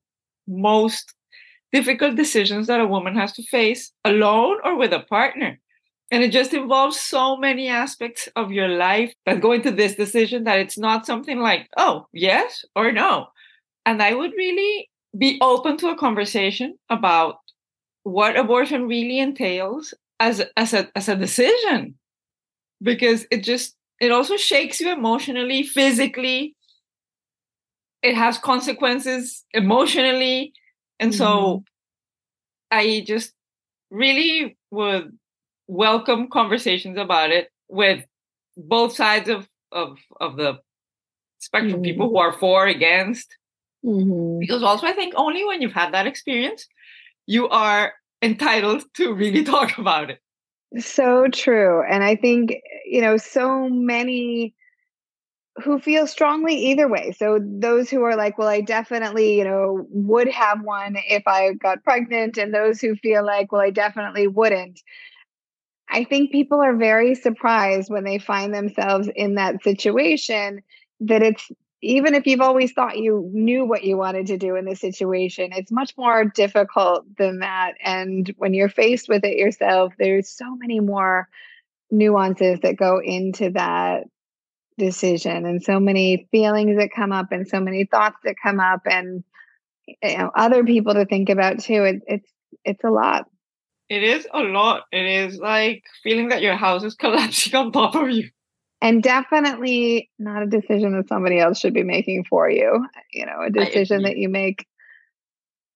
most 0.48 1.14
difficult 1.72 2.16
decisions 2.16 2.66
that 2.66 2.80
a 2.80 2.86
woman 2.86 3.14
has 3.14 3.32
to 3.34 3.42
face 3.44 3.92
alone 4.04 4.58
or 4.64 4.76
with 4.76 4.92
a 4.92 5.00
partner. 5.00 5.60
And 6.10 6.22
it 6.22 6.30
just 6.30 6.54
involves 6.54 6.98
so 6.98 7.36
many 7.36 7.68
aspects 7.68 8.28
of 8.36 8.52
your 8.52 8.68
life 8.68 9.12
that 9.26 9.40
go 9.40 9.52
into 9.52 9.72
this 9.72 9.96
decision 9.96 10.44
that 10.44 10.60
it's 10.60 10.78
not 10.78 11.06
something 11.06 11.40
like, 11.40 11.68
oh, 11.76 12.06
yes 12.12 12.64
or 12.76 12.92
no. 12.92 13.26
And 13.84 14.02
I 14.02 14.14
would 14.14 14.32
really 14.36 14.88
be 15.16 15.38
open 15.40 15.76
to 15.78 15.88
a 15.88 15.96
conversation 15.96 16.78
about 16.90 17.38
what 18.06 18.38
abortion 18.38 18.86
really 18.86 19.18
entails 19.18 19.92
as, 20.20 20.40
as, 20.56 20.72
a, 20.72 20.88
as 20.94 21.08
a 21.08 21.16
decision 21.16 21.96
because 22.80 23.26
it 23.32 23.42
just 23.42 23.75
it 23.98 24.12
also 24.12 24.36
shakes 24.36 24.80
you 24.80 24.92
emotionally, 24.92 25.64
physically. 25.64 26.54
It 28.02 28.14
has 28.14 28.38
consequences 28.38 29.44
emotionally. 29.52 30.52
And 31.00 31.10
mm-hmm. 31.10 31.18
so 31.18 31.64
I 32.70 33.02
just 33.06 33.32
really 33.90 34.56
would 34.70 35.18
welcome 35.66 36.28
conversations 36.28 36.98
about 36.98 37.30
it 37.30 37.50
with 37.68 38.04
both 38.56 38.94
sides 38.94 39.28
of 39.28 39.48
of 39.72 39.98
of 40.20 40.36
the 40.36 40.58
spectrum 41.38 41.75
mm-hmm. 41.75 41.82
people 41.82 42.08
who 42.08 42.18
are 42.18 42.32
for 42.32 42.66
against 42.66 43.36
mm-hmm. 43.84 44.38
because 44.38 44.62
also 44.62 44.86
i 44.86 44.92
think 44.92 45.12
only 45.16 45.44
when 45.44 45.60
you've 45.60 45.72
had 45.72 45.92
that 45.92 46.06
experience 46.06 46.66
you 47.26 47.49
are 47.49 47.92
entitled 48.23 48.85
to 48.95 49.12
really 49.12 49.45
talk 49.54 49.78
about 49.78 50.11
it 50.11 50.21
so 50.78 51.28
true. 51.28 51.83
And 51.83 52.02
I 52.02 52.16
think, 52.16 52.54
you 52.85 53.00
know, 53.00 53.16
so 53.16 53.68
many 53.68 54.54
who 55.62 55.78
feel 55.78 56.06
strongly 56.06 56.54
either 56.66 56.87
way. 56.87 57.12
So 57.12 57.38
those 57.42 57.88
who 57.88 58.02
are 58.02 58.16
like, 58.16 58.37
well, 58.37 58.49
I 58.49 58.61
definitely, 58.61 59.38
you 59.38 59.45
know, 59.45 59.87
would 59.88 60.28
have 60.28 60.62
one 60.62 60.97
if 61.09 61.23
I 61.26 61.54
got 61.54 61.83
pregnant, 61.83 62.37
and 62.37 62.52
those 62.52 62.80
who 62.80 62.95
feel 62.97 63.25
like, 63.25 63.52
well, 63.52 63.62
I 63.62 63.71
definitely 63.71 64.26
wouldn't. 64.26 64.80
I 65.88 66.04
think 66.04 66.33
people 66.33 66.61
are 66.61 66.76
very 66.76 67.14
surprised 67.14 67.90
when 67.90 68.04
they 68.04 68.18
find 68.18 68.52
themselves 68.52 69.09
in 69.14 69.37
that 69.37 69.62
situation 69.62 70.62
that 71.00 71.23
it's 71.23 71.50
even 71.83 72.14
if 72.14 72.26
you've 72.26 72.40
always 72.40 72.73
thought 72.73 72.99
you 72.99 73.30
knew 73.33 73.64
what 73.64 73.85
you 73.85 73.97
wanted 73.97 74.26
to 74.28 74.38
do 74.38 74.56
in 74.56 74.64
this 74.64 74.80
situation, 74.80 75.50
it's 75.52 75.71
much 75.71 75.95
more 75.97 76.25
difficult 76.25 77.04
than 77.18 77.40
that. 77.40 77.75
And 77.83 78.33
when 78.38 78.54
you're 78.54 78.71
faced 78.71 79.09
with 79.09 79.25
it 79.25 79.37
yourself, 79.37 79.92
there's 79.99 80.28
so 80.28 80.56
many 80.56 80.80
more 80.80 81.28
nuances 81.90 82.61
that 82.61 82.76
go 82.76 83.00
into 83.00 83.50
that 83.50 84.04
decision 84.78 85.47
and 85.47 85.62
so 85.62 85.78
many 85.78 86.28
feelings 86.30 86.78
that 86.78 86.90
come 86.95 87.12
up 87.12 87.30
and 87.30 87.47
so 87.47 87.61
many 87.61 87.85
thoughts 87.85 88.16
that 88.25 88.35
come 88.42 88.61
up 88.61 88.83
and 88.85 89.25
you 90.02 90.18
know 90.18 90.30
other 90.35 90.64
people 90.64 90.95
to 90.95 91.04
think 91.04 91.28
about 91.28 91.61
too. 91.61 91.85
It, 91.85 92.02
it's 92.06 92.30
it's 92.64 92.85
a 92.85 92.90
lot. 92.90 93.26
It 93.88 94.02
is 94.02 94.26
a 94.33 94.40
lot. 94.40 94.83
It 94.90 95.06
is 95.06 95.38
like 95.38 95.85
feeling 96.02 96.28
that 96.28 96.42
your 96.42 96.56
house 96.56 96.83
is 96.83 96.95
collapsing 96.97 97.54
on 97.54 97.71
top 97.71 97.95
of 97.95 98.11
you 98.11 98.30
and 98.87 99.02
definitely 99.02 100.11
not 100.19 100.43
a 100.43 100.47
decision 100.47 100.97
that 100.97 101.09
somebody 101.09 101.38
else 101.38 101.59
should 101.59 101.75
be 101.75 101.83
making 101.83 102.25
for 102.25 102.49
you 102.49 102.87
you 103.12 103.26
know 103.26 103.40
a 103.45 103.50
decision 103.50 104.02
that 104.02 104.16
you 104.16 104.28
make 104.28 104.66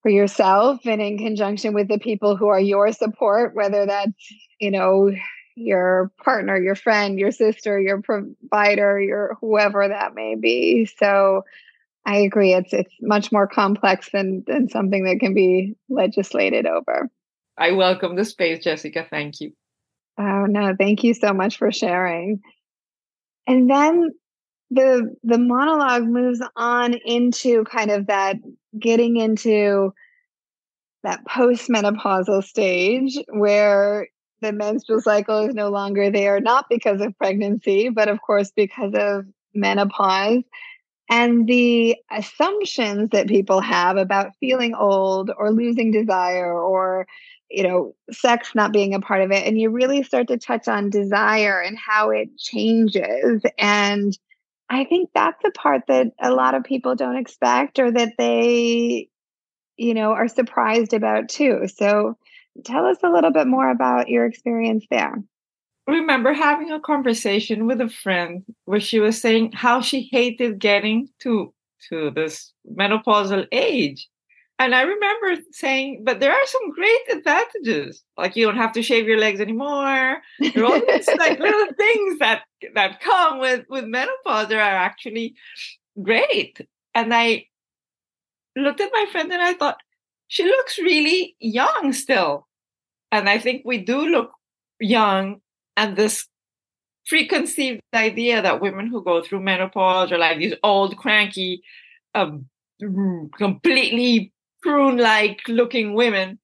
for 0.03 0.11
yourself 0.11 0.81
and 0.87 1.03
in 1.03 1.19
conjunction 1.19 1.75
with 1.75 1.89
the 1.89 1.99
people 1.99 2.37
who 2.37 2.49
are 2.49 2.61
your 2.61 2.93
support 2.93 3.55
whether 3.55 3.87
that's 3.87 4.35
you 4.61 4.71
know 4.71 5.11
your 5.57 6.11
partner 6.23 6.57
your 6.57 6.77
friend 6.77 7.19
your 7.19 7.33
sister 7.33 7.79
your 7.81 8.01
provider 8.01 9.01
your 9.01 9.37
whoever 9.41 9.89
that 9.89 10.15
may 10.15 10.37
be. 10.37 10.87
So 10.87 11.43
i 12.07 12.19
agree 12.19 12.55
it's 12.55 12.73
it's 12.73 12.95
much 13.01 13.33
more 13.33 13.47
complex 13.47 14.09
than 14.13 14.45
than 14.47 14.69
something 14.69 15.05
that 15.05 15.21
can 15.21 15.35
be 15.35 15.75
legislated 15.89 16.67
over. 16.67 17.09
I 17.59 17.73
welcome 17.73 18.17
the 18.17 18.25
space 18.25 18.65
jessica. 18.65 19.07
Thank 19.11 19.41
you. 19.41 19.53
Oh 20.19 20.47
no 20.47 20.75
thank 20.79 21.03
you 21.05 21.13
so 21.13 21.35
much 21.35 21.59
for 21.59 21.73
sharing 21.73 22.41
and 23.51 23.69
then 23.69 24.11
the 24.71 25.15
the 25.25 25.39
monologue 25.39 26.05
moves 26.05 26.41
on 26.57 26.95
into 26.95 27.65
kind 27.65 27.91
of 27.91 28.07
that 28.07 28.37
getting 28.79 29.17
into 29.17 29.93
that 31.03 31.25
postmenopausal 31.27 32.45
stage 32.45 33.19
where 33.29 34.07
the 34.41 34.53
menstrual 34.53 35.01
cycle 35.01 35.49
is 35.49 35.55
no 35.55 35.69
longer 35.69 36.11
there 36.11 36.41
not 36.41 36.67
because 36.71 37.01
of 37.01 37.17
pregnancy 37.19 37.89
but 37.89 38.09
of 38.09 38.21
course 38.23 38.53
because 38.55 38.93
of 38.95 39.25
menopause. 39.55 40.43
And 41.09 41.49
the 41.49 41.97
assumptions 42.13 43.11
that 43.11 43.27
people 43.27 43.61
have 43.61 43.97
about 43.97 44.37
feeling 44.39 44.75
old 44.75 45.33
or 45.37 45.51
losing 45.51 45.91
desire 45.91 46.53
or 46.53 47.09
you 47.51 47.65
know, 47.65 47.95
sex 48.13 48.55
not 48.55 48.73
being 48.73 48.95
a 48.95 49.01
part 49.01 49.23
of 49.23 49.33
it. 49.33 49.47
And 49.47 49.59
you 49.59 49.71
really 49.71 50.03
start 50.03 50.29
to 50.29 50.39
touch 50.39 50.69
on 50.69 50.91
desire 50.91 51.61
and 51.61 51.77
how 51.77 52.11
it 52.11 52.37
changes. 52.39 53.43
And 53.59 54.17
I 54.69 54.85
think 54.85 55.11
that's 55.15 55.43
the 55.43 55.51
part 55.51 55.83
that 55.89 56.13
a 56.21 56.31
lot 56.31 56.55
of 56.55 56.63
people 56.63 56.95
don't 56.95 57.17
expect 57.17 57.79
or 57.79 57.91
that 57.91 58.13
they, 58.19 59.09
you 59.77 59.95
know, 59.95 60.13
are 60.13 60.29
surprised 60.29 60.95
about 60.95 61.29
too. 61.29 61.67
So 61.67 62.17
tell 62.65 62.87
us 62.87 62.99
a 63.03 63.11
little 63.11 63.33
bit 63.33 63.49
more 63.49 63.69
about 63.69 64.09
your 64.09 64.27
experience 64.27 64.87
there. 64.91 65.17
I 65.89 65.93
remember 65.93 66.33
having 66.33 66.71
a 66.71 66.79
conversation 66.79 67.67
with 67.67 67.81
a 67.81 67.89
friend 67.89 68.45
where 68.65 68.79
she 68.79 69.01
was 69.01 69.21
saying 69.21 69.53
how 69.53 69.81
she 69.81 70.09
hated 70.13 70.61
getting 70.61 71.09
to 71.21 71.53
to 71.89 72.11
this 72.11 72.53
menopausal 72.71 73.47
age 73.51 74.09
and 74.61 74.75
I 74.75 74.83
remember 74.83 75.43
saying, 75.53 76.03
but 76.05 76.21
there 76.21 76.33
are 76.33 76.47
some 76.47 76.71
great 76.73 77.17
advantages. 77.17 78.05
Like 78.19 78.37
you 78.37 78.45
don't 78.45 78.59
have 78.59 78.75
to 78.75 78.83
shave 78.83 79.09
your 79.09 79.19
legs 79.19 79.41
anymore. 79.41 80.19
There 80.39 80.63
are 80.63 80.67
all 80.67 80.83
these 80.87 81.09
like 81.19 81.41
little 81.41 81.73
things 81.79 82.19
that 82.19 82.43
that 82.75 83.01
come 83.01 83.39
with 83.39 83.65
with 83.71 83.87
menopause 83.87 84.49
that 84.49 84.59
are 84.59 84.61
actually 84.61 85.35
great. 86.03 86.61
And 86.95 87.15
I 87.15 87.47
looked 88.55 88.83
at 88.83 88.91
my 88.93 89.07
friend 89.11 89.33
and 89.33 89.41
I 89.41 89.55
thought, 89.55 89.79
she 90.29 90.45
looks 90.45 90.79
really 90.79 91.37
young 91.41 91.95
still. 91.95 92.47
And 93.11 93.31
I 93.31 93.39
think 93.39 93.63
we 93.65 93.79
do 93.79 94.05
look 94.05 94.31
young. 94.79 95.41
And 95.79 95.97
this 95.97 96.29
preconceived 97.07 97.81
idea 97.95 98.43
that 98.43 98.61
women 98.61 98.89
who 98.89 99.03
go 99.03 99.23
through 99.23 99.41
menopause 99.41 100.13
are 100.13 100.19
like 100.19 100.37
these 100.37 100.55
old 100.63 100.99
cranky 100.99 101.63
um, 102.15 102.45
completely 103.39 104.35
prune 104.63 104.99
like 104.99 105.41
looking 105.49 105.95
women. 105.95 106.39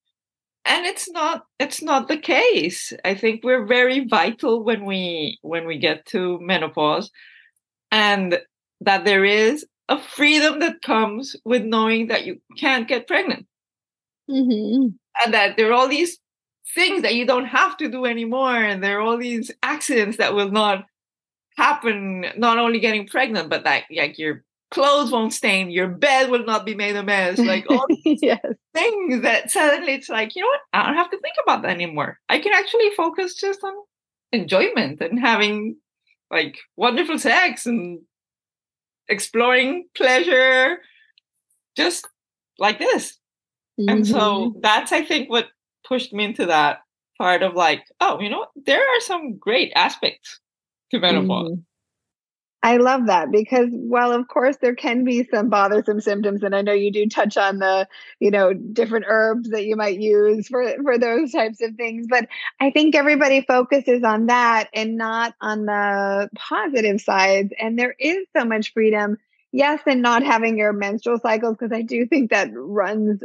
And 0.64 0.84
it's 0.84 1.08
not 1.10 1.44
it's 1.60 1.82
not 1.82 2.08
the 2.08 2.18
case. 2.18 2.92
I 3.04 3.14
think 3.14 3.44
we're 3.44 3.66
very 3.66 4.06
vital 4.06 4.64
when 4.64 4.84
we 4.84 5.38
when 5.42 5.66
we 5.66 5.78
get 5.78 6.06
to 6.06 6.40
menopause 6.40 7.10
and 7.92 8.40
that 8.80 9.04
there 9.04 9.24
is 9.24 9.64
a 9.88 10.00
freedom 10.00 10.58
that 10.58 10.82
comes 10.82 11.36
with 11.44 11.62
knowing 11.62 12.08
that 12.08 12.26
you 12.26 12.40
can't 12.58 12.88
get 12.88 13.06
pregnant. 13.06 13.46
Mm-hmm. 14.28 14.88
and 15.22 15.34
that 15.34 15.56
there 15.56 15.70
are 15.70 15.72
all 15.72 15.86
these 15.86 16.18
things 16.74 17.02
that 17.02 17.14
you 17.14 17.24
don't 17.24 17.44
have 17.44 17.76
to 17.76 17.88
do 17.88 18.06
anymore 18.06 18.56
and 18.56 18.82
there 18.82 18.98
are 18.98 19.02
all 19.02 19.16
these 19.16 19.52
accidents 19.62 20.16
that 20.16 20.34
will 20.34 20.50
not 20.50 20.84
happen 21.56 22.26
not 22.36 22.58
only 22.58 22.80
getting 22.80 23.06
pregnant 23.06 23.48
but 23.48 23.64
like 23.64 23.84
like 23.94 24.18
your 24.18 24.42
clothes 24.70 25.12
won't 25.12 25.32
stain, 25.32 25.70
your 25.70 25.88
bed 25.88 26.30
will 26.30 26.44
not 26.44 26.66
be 26.66 26.74
made 26.74 26.96
a 26.96 27.02
mess, 27.02 27.38
like 27.38 27.66
all 27.70 27.86
these 27.88 28.18
yes. 28.22 28.44
things 28.74 29.22
that 29.22 29.50
suddenly 29.50 29.94
it's 29.94 30.08
like, 30.08 30.34
you 30.34 30.42
know 30.42 30.48
what, 30.48 30.60
I 30.72 30.86
don't 30.86 30.96
have 30.96 31.10
to 31.10 31.20
think 31.20 31.34
about 31.42 31.62
that 31.62 31.70
anymore. 31.70 32.18
I 32.28 32.38
can 32.38 32.52
actually 32.52 32.90
focus 32.96 33.34
just 33.34 33.62
on 33.62 33.72
enjoyment 34.32 35.00
and 35.00 35.18
having 35.18 35.76
like 36.30 36.58
wonderful 36.76 37.18
sex 37.18 37.66
and 37.66 38.00
exploring 39.08 39.86
pleasure 39.94 40.78
just 41.76 42.08
like 42.58 42.78
this. 42.78 43.18
Mm-hmm. 43.78 43.88
And 43.88 44.06
so 44.06 44.16
mm-hmm. 44.20 44.60
that's 44.62 44.92
I 44.92 45.04
think 45.04 45.30
what 45.30 45.46
pushed 45.86 46.12
me 46.12 46.24
into 46.24 46.46
that 46.46 46.80
part 47.18 47.42
of 47.42 47.54
like, 47.54 47.84
oh, 48.00 48.20
you 48.20 48.28
know, 48.28 48.40
what? 48.40 48.50
there 48.64 48.80
are 48.80 49.00
some 49.00 49.36
great 49.36 49.72
aspects 49.76 50.40
to 50.90 50.98
menopause. 50.98 51.52
Mm-hmm. 51.52 51.60
I 52.66 52.78
love 52.78 53.06
that 53.06 53.30
because, 53.30 53.68
well, 53.70 54.10
of 54.10 54.26
course, 54.26 54.56
there 54.56 54.74
can 54.74 55.04
be 55.04 55.22
some 55.32 55.50
bothersome 55.50 56.00
symptoms, 56.00 56.42
and 56.42 56.52
I 56.52 56.62
know 56.62 56.72
you 56.72 56.90
do 56.90 57.06
touch 57.06 57.36
on 57.36 57.60
the, 57.60 57.86
you 58.18 58.32
know, 58.32 58.52
different 58.52 59.04
herbs 59.06 59.50
that 59.50 59.66
you 59.66 59.76
might 59.76 60.00
use 60.00 60.48
for 60.48 60.74
for 60.82 60.98
those 60.98 61.30
types 61.30 61.62
of 61.62 61.76
things. 61.76 62.08
But 62.10 62.26
I 62.58 62.72
think 62.72 62.96
everybody 62.96 63.42
focuses 63.42 64.02
on 64.02 64.26
that 64.26 64.68
and 64.74 64.96
not 64.96 65.36
on 65.40 65.66
the 65.66 66.28
positive 66.34 67.00
sides. 67.00 67.52
And 67.56 67.78
there 67.78 67.94
is 68.00 68.26
so 68.36 68.44
much 68.44 68.72
freedom, 68.72 69.18
yes, 69.52 69.80
and 69.86 70.02
not 70.02 70.24
having 70.24 70.58
your 70.58 70.72
menstrual 70.72 71.20
cycles 71.20 71.56
because 71.56 71.72
I 71.72 71.82
do 71.82 72.04
think 72.04 72.30
that 72.32 72.50
runs 72.52 73.22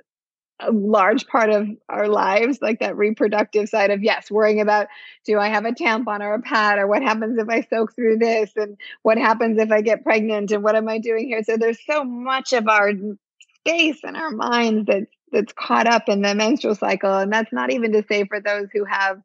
a 0.61 0.71
large 0.71 1.27
part 1.27 1.49
of 1.49 1.67
our 1.89 2.07
lives, 2.07 2.59
like 2.61 2.79
that 2.79 2.97
reproductive 2.97 3.69
side 3.69 3.91
of 3.91 4.03
yes, 4.03 4.29
worrying 4.29 4.61
about 4.61 4.87
do 5.25 5.39
I 5.39 5.49
have 5.49 5.65
a 5.65 5.71
tampon 5.71 6.21
or 6.21 6.33
a 6.33 6.41
pad 6.41 6.79
or 6.79 6.87
what 6.87 7.01
happens 7.01 7.37
if 7.37 7.49
I 7.49 7.61
soak 7.61 7.95
through 7.95 8.17
this 8.17 8.51
and 8.55 8.77
what 9.01 9.17
happens 9.17 9.59
if 9.59 9.71
I 9.71 9.81
get 9.81 10.03
pregnant 10.03 10.51
and 10.51 10.63
what 10.63 10.75
am 10.75 10.87
I 10.87 10.99
doing 10.99 11.27
here? 11.27 11.43
So 11.43 11.57
there's 11.57 11.83
so 11.85 12.03
much 12.03 12.53
of 12.53 12.67
our 12.67 12.91
space 13.65 13.99
and 14.03 14.15
our 14.17 14.31
minds 14.31 14.85
that's 14.87 15.11
that's 15.31 15.53
caught 15.53 15.87
up 15.87 16.09
in 16.09 16.21
the 16.21 16.35
menstrual 16.35 16.75
cycle. 16.75 17.17
And 17.17 17.31
that's 17.31 17.53
not 17.53 17.71
even 17.71 17.93
to 17.93 18.03
say 18.07 18.25
for 18.25 18.39
those 18.41 18.67
who 18.73 18.83
have, 18.83 19.21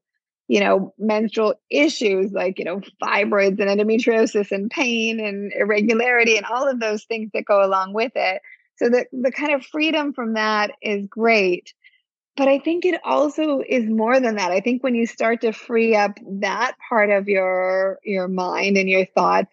you 0.48 0.60
know, 0.60 0.94
menstrual 0.98 1.54
issues 1.68 2.32
like, 2.32 2.58
you 2.58 2.64
know, 2.64 2.80
fibroids 3.02 3.58
and 3.60 3.68
endometriosis 3.68 4.52
and 4.52 4.70
pain 4.70 5.18
and 5.18 5.52
irregularity 5.52 6.36
and 6.36 6.46
all 6.46 6.68
of 6.68 6.78
those 6.78 7.04
things 7.04 7.30
that 7.34 7.44
go 7.44 7.64
along 7.64 7.92
with 7.92 8.12
it. 8.14 8.40
So 8.76 8.88
the, 8.88 9.06
the 9.12 9.32
kind 9.32 9.54
of 9.54 9.64
freedom 9.64 10.12
from 10.12 10.34
that 10.34 10.72
is 10.82 11.06
great. 11.06 11.72
But 12.36 12.48
I 12.48 12.58
think 12.58 12.84
it 12.84 13.00
also 13.02 13.62
is 13.66 13.88
more 13.88 14.20
than 14.20 14.36
that. 14.36 14.52
I 14.52 14.60
think 14.60 14.82
when 14.82 14.94
you 14.94 15.06
start 15.06 15.40
to 15.40 15.52
free 15.52 15.96
up 15.96 16.18
that 16.40 16.72
part 16.86 17.08
of 17.08 17.28
your 17.28 17.98
your 18.04 18.28
mind 18.28 18.76
and 18.76 18.90
your 18.90 19.06
thoughts, 19.06 19.50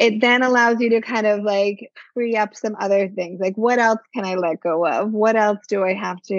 it 0.00 0.20
then 0.20 0.42
allows 0.42 0.80
you 0.80 0.90
to 0.90 1.00
kind 1.00 1.28
of 1.28 1.44
like 1.44 1.92
free 2.12 2.34
up 2.36 2.56
some 2.56 2.74
other 2.80 3.08
things. 3.08 3.38
Like 3.40 3.54
what 3.54 3.78
else 3.78 4.00
can 4.12 4.24
I 4.24 4.34
let 4.34 4.60
go 4.60 4.84
of? 4.84 5.12
What 5.12 5.36
else 5.36 5.60
do 5.68 5.84
I 5.84 5.94
have 5.94 6.20
to, 6.22 6.34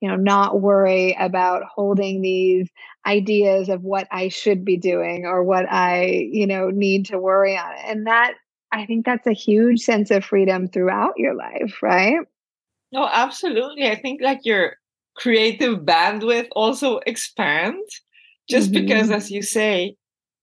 you 0.00 0.08
know, 0.08 0.16
not 0.16 0.60
worry 0.60 1.16
about 1.18 1.62
holding 1.74 2.20
these 2.20 2.68
ideas 3.06 3.70
of 3.70 3.82
what 3.82 4.06
I 4.10 4.28
should 4.28 4.62
be 4.62 4.76
doing 4.76 5.24
or 5.24 5.42
what 5.42 5.64
I, 5.70 6.28
you 6.30 6.46
know, 6.46 6.68
need 6.68 7.06
to 7.06 7.18
worry 7.18 7.56
on. 7.56 7.74
And 7.86 8.06
that 8.06 8.34
I 8.72 8.86
think 8.86 9.04
that's 9.04 9.26
a 9.26 9.32
huge 9.32 9.80
sense 9.80 10.10
of 10.10 10.24
freedom 10.24 10.68
throughout 10.68 11.14
your 11.16 11.34
life, 11.34 11.82
right? 11.82 12.20
No, 12.92 13.08
absolutely. 13.10 13.88
I 13.88 13.94
think 13.94 14.20
like 14.20 14.40
your 14.44 14.76
creative 15.16 15.80
bandwidth 15.80 16.48
also 16.52 16.98
expands 17.06 18.02
just 18.48 18.72
mm-hmm. 18.72 18.84
because, 18.84 19.10
as 19.10 19.30
you 19.30 19.42
say, 19.42 19.96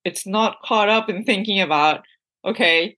it's 0.04 0.26
not 0.26 0.62
caught 0.64 0.90
up 0.90 1.10
in 1.10 1.24
thinking 1.24 1.62
about, 1.62 2.04
okay, 2.46 2.98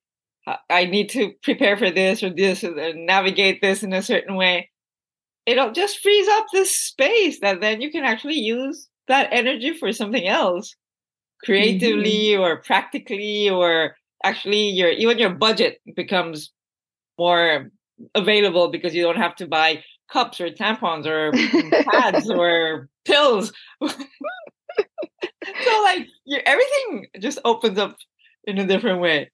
I 0.70 0.86
need 0.86 1.10
to 1.10 1.34
prepare 1.42 1.78
for 1.78 1.90
this 1.90 2.22
or 2.22 2.30
this 2.30 2.64
and 2.64 3.06
navigate 3.06 3.62
this 3.62 3.84
in 3.84 3.94
a 3.94 4.02
certain 4.02 4.36
way. 4.36 4.70
It'll 5.46 5.72
just 5.72 6.00
frees 6.00 6.28
up 6.28 6.46
this 6.52 6.76
space 6.76 7.40
that 7.42 7.62
then 7.62 7.82
you 7.82 7.92
can 7.92 8.04
actually 8.04 8.40
use 8.40 8.88
that 9.08 9.30
energy 9.32 9.74
for 9.74 9.92
something 9.92 10.28
else 10.28 10.76
creatively 11.44 12.32
mm-hmm. 12.32 12.42
or 12.42 12.62
practically 12.62 13.50
or 13.50 13.96
actually 14.24 14.70
your 14.70 14.90
even 14.90 15.20
your 15.20 15.32
budget 15.32 15.80
becomes 15.96 16.52
more 17.18 17.72
available 18.16 18.70
because 18.70 18.96
you 18.96 19.04
don't 19.04 19.18
have 19.18 19.36
to 19.36 19.48
buy 19.48 19.84
cups 20.12 20.42
or 20.42 20.50
tampons 20.50 21.06
or 21.06 21.32
pads 21.92 22.30
or 22.30 22.90
pills. 23.06 23.54
so 23.82 23.96
like 25.84 26.08
everything 26.46 27.08
just 27.20 27.40
opens 27.46 27.78
up 27.78 27.98
in 28.46 28.58
a 28.58 28.68
different 28.68 29.02
way. 29.02 29.32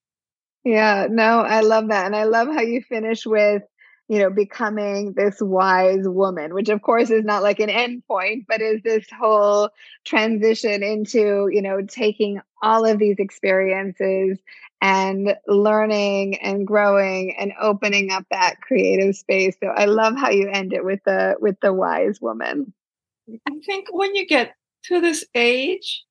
Yeah, 0.66 1.08
no, 1.10 1.40
I 1.40 1.62
love 1.62 1.88
that. 1.88 2.06
And 2.06 2.16
I 2.16 2.26
love 2.26 2.48
how 2.50 2.62
you 2.62 2.82
finish 2.82 3.26
with 3.26 3.64
you 4.10 4.18
know, 4.18 4.32
becoming 4.32 5.14
this 5.14 5.40
wise 5.40 6.08
woman, 6.08 6.56
which 6.56 6.68
of 6.68 6.82
course 6.82 7.12
is 7.12 7.24
not 7.24 7.44
like 7.44 7.60
an 7.60 7.70
end 7.70 8.04
point, 8.08 8.46
but 8.48 8.60
is 8.60 8.82
this 8.82 9.06
whole 9.18 9.70
transition 10.04 10.82
into, 10.82 11.48
you 11.52 11.62
know, 11.62 11.84
taking 11.84 12.42
all 12.62 12.86
of 12.86 13.00
these 13.00 13.18
experiences 13.20 14.38
and 14.82 15.36
learning 15.48 16.38
and 16.42 16.66
growing 16.66 17.36
and 17.38 17.54
opening 17.60 18.12
up 18.12 18.26
that 18.32 18.62
creative 18.62 19.16
space. 19.16 19.56
So 19.62 19.68
I 19.68 19.86
love 19.86 20.18
how 20.18 20.30
you 20.30 20.50
end 20.50 20.74
it 20.74 20.86
with 20.86 21.04
the 21.06 21.36
with 21.40 21.60
the 21.62 21.74
wise 21.74 22.22
woman. 22.22 22.74
I 23.48 23.60
think 23.66 23.88
when 23.92 24.16
you 24.16 24.26
get 24.26 24.56
to 24.86 25.02
this 25.02 25.26
age, 25.36 26.04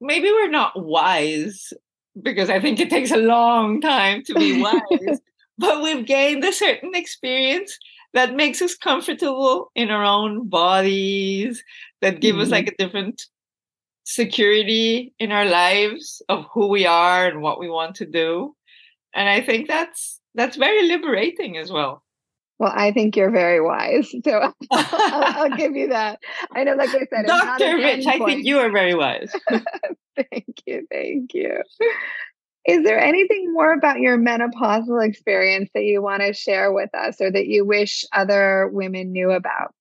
maybe 0.00 0.30
we're 0.30 0.50
not 0.50 0.80
wise 0.80 1.72
because 2.20 2.50
I 2.50 2.60
think 2.60 2.78
it 2.78 2.90
takes 2.90 3.10
a 3.10 3.16
long 3.16 3.80
time 3.80 4.22
to 4.24 4.34
be 4.34 4.60
wise 4.60 5.20
but 5.58 5.82
we've 5.82 6.06
gained 6.06 6.44
a 6.44 6.52
certain 6.52 6.94
experience 6.94 7.78
that 8.14 8.34
makes 8.34 8.60
us 8.60 8.74
comfortable 8.74 9.70
in 9.74 9.90
our 9.90 10.04
own 10.04 10.48
bodies, 10.48 11.64
that 12.00 12.20
give 12.20 12.34
mm-hmm. 12.34 12.42
us 12.42 12.50
like 12.50 12.68
a 12.68 12.76
different 12.76 13.26
security 14.04 15.12
in 15.18 15.32
our 15.32 15.44
lives 15.44 16.22
of 16.28 16.44
who 16.52 16.68
we 16.68 16.86
are 16.86 17.26
and 17.26 17.40
what 17.40 17.58
we 17.58 17.68
want 17.68 17.96
to 17.96 18.06
do. 18.06 18.54
And 19.14 19.28
I 19.28 19.40
think 19.40 19.68
that's 19.68 20.20
that's 20.34 20.56
very 20.56 20.88
liberating 20.88 21.56
as 21.56 21.70
well. 21.70 22.02
Well, 22.58 22.72
I 22.74 22.92
think 22.92 23.16
you're 23.16 23.30
very 23.30 23.60
wise. 23.60 24.14
So 24.24 24.30
I'll, 24.30 24.54
I'll, 24.70 25.50
give 25.56 25.74
you 25.74 25.88
that. 25.88 26.20
I 26.54 26.64
know, 26.64 26.74
like 26.74 26.90
I 26.90 27.06
said, 27.10 27.26
Dr. 27.26 27.76
Rich, 27.76 28.06
I 28.06 28.18
think 28.18 28.44
you 28.44 28.60
are 28.60 28.70
very 28.70 28.94
wise. 28.94 29.32
thank 29.50 30.62
you. 30.64 30.86
Thank 30.90 31.34
you. 31.34 31.60
Is 32.64 32.84
there 32.84 33.00
anything 33.00 33.52
more 33.52 33.72
about 33.72 33.98
your 33.98 34.16
menopausal 34.16 35.04
experience 35.04 35.70
that 35.74 35.82
you 35.82 36.00
want 36.00 36.22
to 36.22 36.32
share 36.32 36.72
with 36.72 36.94
us 36.94 37.20
or 37.20 37.32
that 37.32 37.48
you 37.48 37.66
wish 37.66 38.04
other 38.12 38.70
women 38.72 39.10
knew 39.10 39.32
about? 39.32 39.74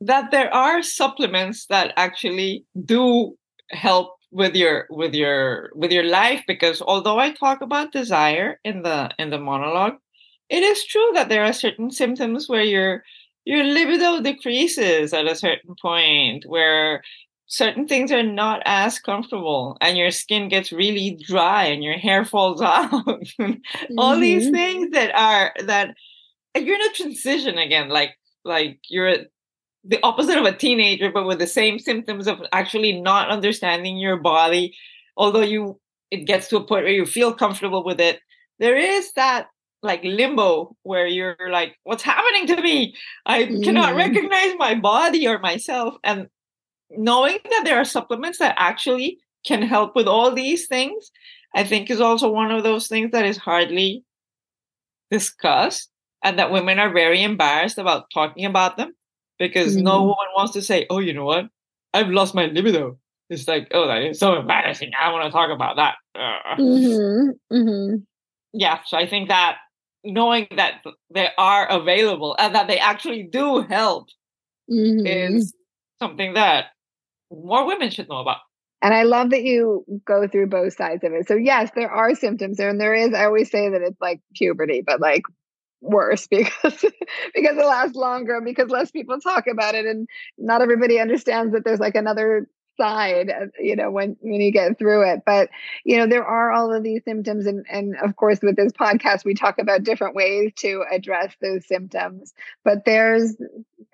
That 0.00 0.30
there 0.30 0.52
are 0.54 0.82
supplements 0.82 1.66
that 1.66 1.92
actually 1.96 2.64
do 2.84 3.36
help 3.72 4.16
with 4.30 4.54
your 4.54 4.86
with 4.90 5.14
your 5.14 5.70
with 5.74 5.92
your 5.92 6.04
life 6.04 6.42
because 6.46 6.80
although 6.80 7.18
I 7.18 7.32
talk 7.32 7.60
about 7.60 7.92
desire 7.92 8.58
in 8.64 8.82
the 8.82 9.10
in 9.18 9.30
the 9.30 9.38
monologue, 9.38 9.96
it 10.48 10.62
is 10.62 10.84
true 10.84 11.10
that 11.14 11.28
there 11.28 11.44
are 11.44 11.52
certain 11.52 11.90
symptoms 11.90 12.48
where 12.48 12.62
your 12.62 13.04
your 13.44 13.64
libido 13.64 14.20
decreases 14.20 15.12
at 15.12 15.26
a 15.26 15.34
certain 15.34 15.74
point 15.80 16.44
where 16.46 17.02
certain 17.46 17.86
things 17.86 18.10
are 18.10 18.22
not 18.22 18.62
as 18.64 18.98
comfortable 18.98 19.76
and 19.82 19.98
your 19.98 20.10
skin 20.10 20.48
gets 20.48 20.72
really 20.72 21.18
dry 21.26 21.64
and 21.64 21.84
your 21.84 21.98
hair 21.98 22.24
falls 22.24 22.62
out 22.74 22.90
mm-hmm. 22.90 23.98
all 23.98 24.18
these 24.18 24.44
mm-hmm. 24.44 24.54
things 24.54 24.90
that 24.92 25.14
are 25.14 25.52
that 25.64 25.94
you're 26.56 26.76
in 26.76 26.90
a 26.90 26.94
transition 26.94 27.58
again 27.58 27.88
like 27.90 28.16
like 28.44 28.78
you're 28.88 29.16
the 29.84 30.00
opposite 30.02 30.38
of 30.38 30.44
a 30.44 30.56
teenager 30.56 31.10
but 31.10 31.26
with 31.26 31.38
the 31.38 31.46
same 31.46 31.78
symptoms 31.78 32.26
of 32.26 32.40
actually 32.52 33.00
not 33.00 33.30
understanding 33.30 33.96
your 33.96 34.16
body 34.16 34.74
although 35.16 35.42
you 35.42 35.78
it 36.10 36.24
gets 36.26 36.48
to 36.48 36.56
a 36.56 36.64
point 36.64 36.84
where 36.84 36.92
you 36.92 37.06
feel 37.06 37.32
comfortable 37.32 37.84
with 37.84 38.00
it 38.00 38.20
there 38.58 38.76
is 38.76 39.12
that 39.14 39.48
like 39.82 40.02
limbo 40.04 40.76
where 40.84 41.06
you're 41.06 41.36
like 41.50 41.76
what's 41.82 42.02
happening 42.02 42.46
to 42.46 42.62
me 42.62 42.94
i 43.26 43.42
mm. 43.42 43.64
cannot 43.64 43.90
mm-hmm. 43.90 43.98
recognize 43.98 44.54
my 44.56 44.74
body 44.74 45.26
or 45.26 45.38
myself 45.40 45.94
and 46.04 46.28
knowing 46.96 47.38
that 47.50 47.62
there 47.64 47.76
are 47.76 47.84
supplements 47.84 48.38
that 48.38 48.54
actually 48.58 49.18
can 49.46 49.62
help 49.62 49.96
with 49.96 50.06
all 50.06 50.34
these 50.34 50.66
things, 50.66 51.10
I 51.54 51.64
think 51.64 51.90
is 51.90 52.00
also 52.00 52.30
one 52.30 52.50
of 52.50 52.62
those 52.62 52.88
things 52.88 53.10
that 53.12 53.24
is 53.24 53.36
hardly 53.36 54.04
discussed 55.10 55.90
and 56.22 56.38
that 56.38 56.52
women 56.52 56.78
are 56.78 56.92
very 56.92 57.22
embarrassed 57.22 57.78
about 57.78 58.10
talking 58.12 58.44
about 58.44 58.76
them 58.76 58.94
because 59.42 59.74
mm-hmm. 59.74 59.84
no 59.84 60.02
woman 60.02 60.30
wants 60.36 60.52
to 60.52 60.62
say, 60.62 60.86
oh, 60.88 61.00
you 61.00 61.12
know 61.12 61.24
what? 61.24 61.46
I've 61.92 62.10
lost 62.10 62.32
my 62.32 62.46
libido. 62.46 62.96
It's 63.28 63.48
like, 63.48 63.66
oh, 63.72 63.88
that 63.88 64.02
is 64.02 64.20
so 64.20 64.38
embarrassing. 64.38 64.92
I 64.98 65.10
want 65.10 65.24
to 65.24 65.32
talk 65.32 65.50
about 65.50 65.76
that. 65.76 65.96
Mm-hmm. 66.16 67.30
Mm-hmm. 67.52 67.96
Yeah. 68.52 68.78
So 68.86 68.96
I 68.96 69.08
think 69.08 69.30
that 69.30 69.56
knowing 70.04 70.46
that 70.56 70.84
they 71.12 71.28
are 71.36 71.68
available 71.68 72.36
and 72.38 72.54
that 72.54 72.68
they 72.68 72.78
actually 72.78 73.24
do 73.24 73.62
help 73.62 74.06
mm-hmm. 74.70 75.06
is 75.06 75.52
something 75.98 76.34
that 76.34 76.66
more 77.32 77.66
women 77.66 77.90
should 77.90 78.08
know 78.08 78.18
about. 78.18 78.38
And 78.80 78.94
I 78.94 79.02
love 79.02 79.30
that 79.30 79.42
you 79.42 79.84
go 80.04 80.28
through 80.28 80.46
both 80.46 80.76
sides 80.76 81.02
of 81.02 81.12
it. 81.12 81.26
So 81.26 81.34
yes, 81.34 81.70
there 81.74 81.90
are 81.90 82.14
symptoms 82.14 82.58
there, 82.58 82.68
and 82.68 82.80
there 82.80 82.94
is. 82.94 83.12
I 83.12 83.24
always 83.24 83.50
say 83.50 83.70
that 83.70 83.80
it's 83.80 84.00
like 84.00 84.20
puberty, 84.36 84.82
but 84.84 85.00
like 85.00 85.22
worse 85.82 86.26
because 86.30 86.84
because 87.34 87.56
it 87.56 87.66
lasts 87.66 87.96
longer 87.96 88.40
because 88.40 88.70
less 88.70 88.90
people 88.90 89.20
talk 89.20 89.46
about 89.46 89.74
it 89.74 89.84
and 89.84 90.08
not 90.38 90.62
everybody 90.62 90.98
understands 90.98 91.52
that 91.52 91.64
there's 91.64 91.80
like 91.80 91.96
another 91.96 92.48
side 92.78 93.30
uh, 93.30 93.46
you 93.60 93.76
know 93.76 93.90
when 93.90 94.16
when 94.20 94.40
you 94.40 94.50
get 94.50 94.78
through 94.78 95.10
it. 95.10 95.20
But 95.26 95.50
you 95.84 95.98
know 95.98 96.06
there 96.06 96.24
are 96.24 96.52
all 96.52 96.72
of 96.72 96.82
these 96.82 97.04
symptoms 97.04 97.46
and 97.46 97.66
and 97.70 97.96
of 98.02 98.16
course 98.16 98.40
with 98.42 98.56
this 98.56 98.72
podcast 98.72 99.24
we 99.24 99.34
talk 99.34 99.58
about 99.58 99.82
different 99.82 100.14
ways 100.14 100.52
to 100.58 100.84
address 100.90 101.34
those 101.40 101.66
symptoms. 101.66 102.32
But 102.64 102.84
there's 102.84 103.36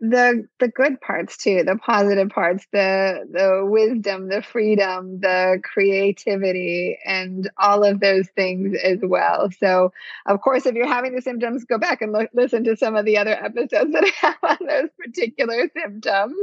the 0.00 0.46
the 0.60 0.68
good 0.68 1.00
parts 1.00 1.36
too 1.36 1.64
the 1.64 1.76
positive 1.76 2.28
parts 2.28 2.64
the 2.72 3.26
the 3.32 3.66
wisdom 3.66 4.28
the 4.28 4.40
freedom 4.42 5.18
the 5.20 5.60
creativity 5.64 6.96
and 7.04 7.50
all 7.58 7.82
of 7.82 7.98
those 7.98 8.28
things 8.28 8.78
as 8.82 8.98
well. 9.02 9.50
So 9.58 9.92
of 10.26 10.40
course 10.40 10.66
if 10.66 10.74
you're 10.74 10.86
having 10.86 11.16
the 11.16 11.22
symptoms 11.22 11.64
go 11.64 11.78
back 11.78 12.00
and 12.00 12.12
look, 12.12 12.30
listen 12.32 12.62
to 12.64 12.76
some 12.76 12.94
of 12.94 13.04
the 13.04 13.18
other 13.18 13.32
episodes 13.32 13.70
that 13.92 14.04
I 14.04 14.26
have 14.26 14.60
on 14.60 14.66
those 14.66 14.90
particular 14.98 15.68
symptoms. 15.76 16.36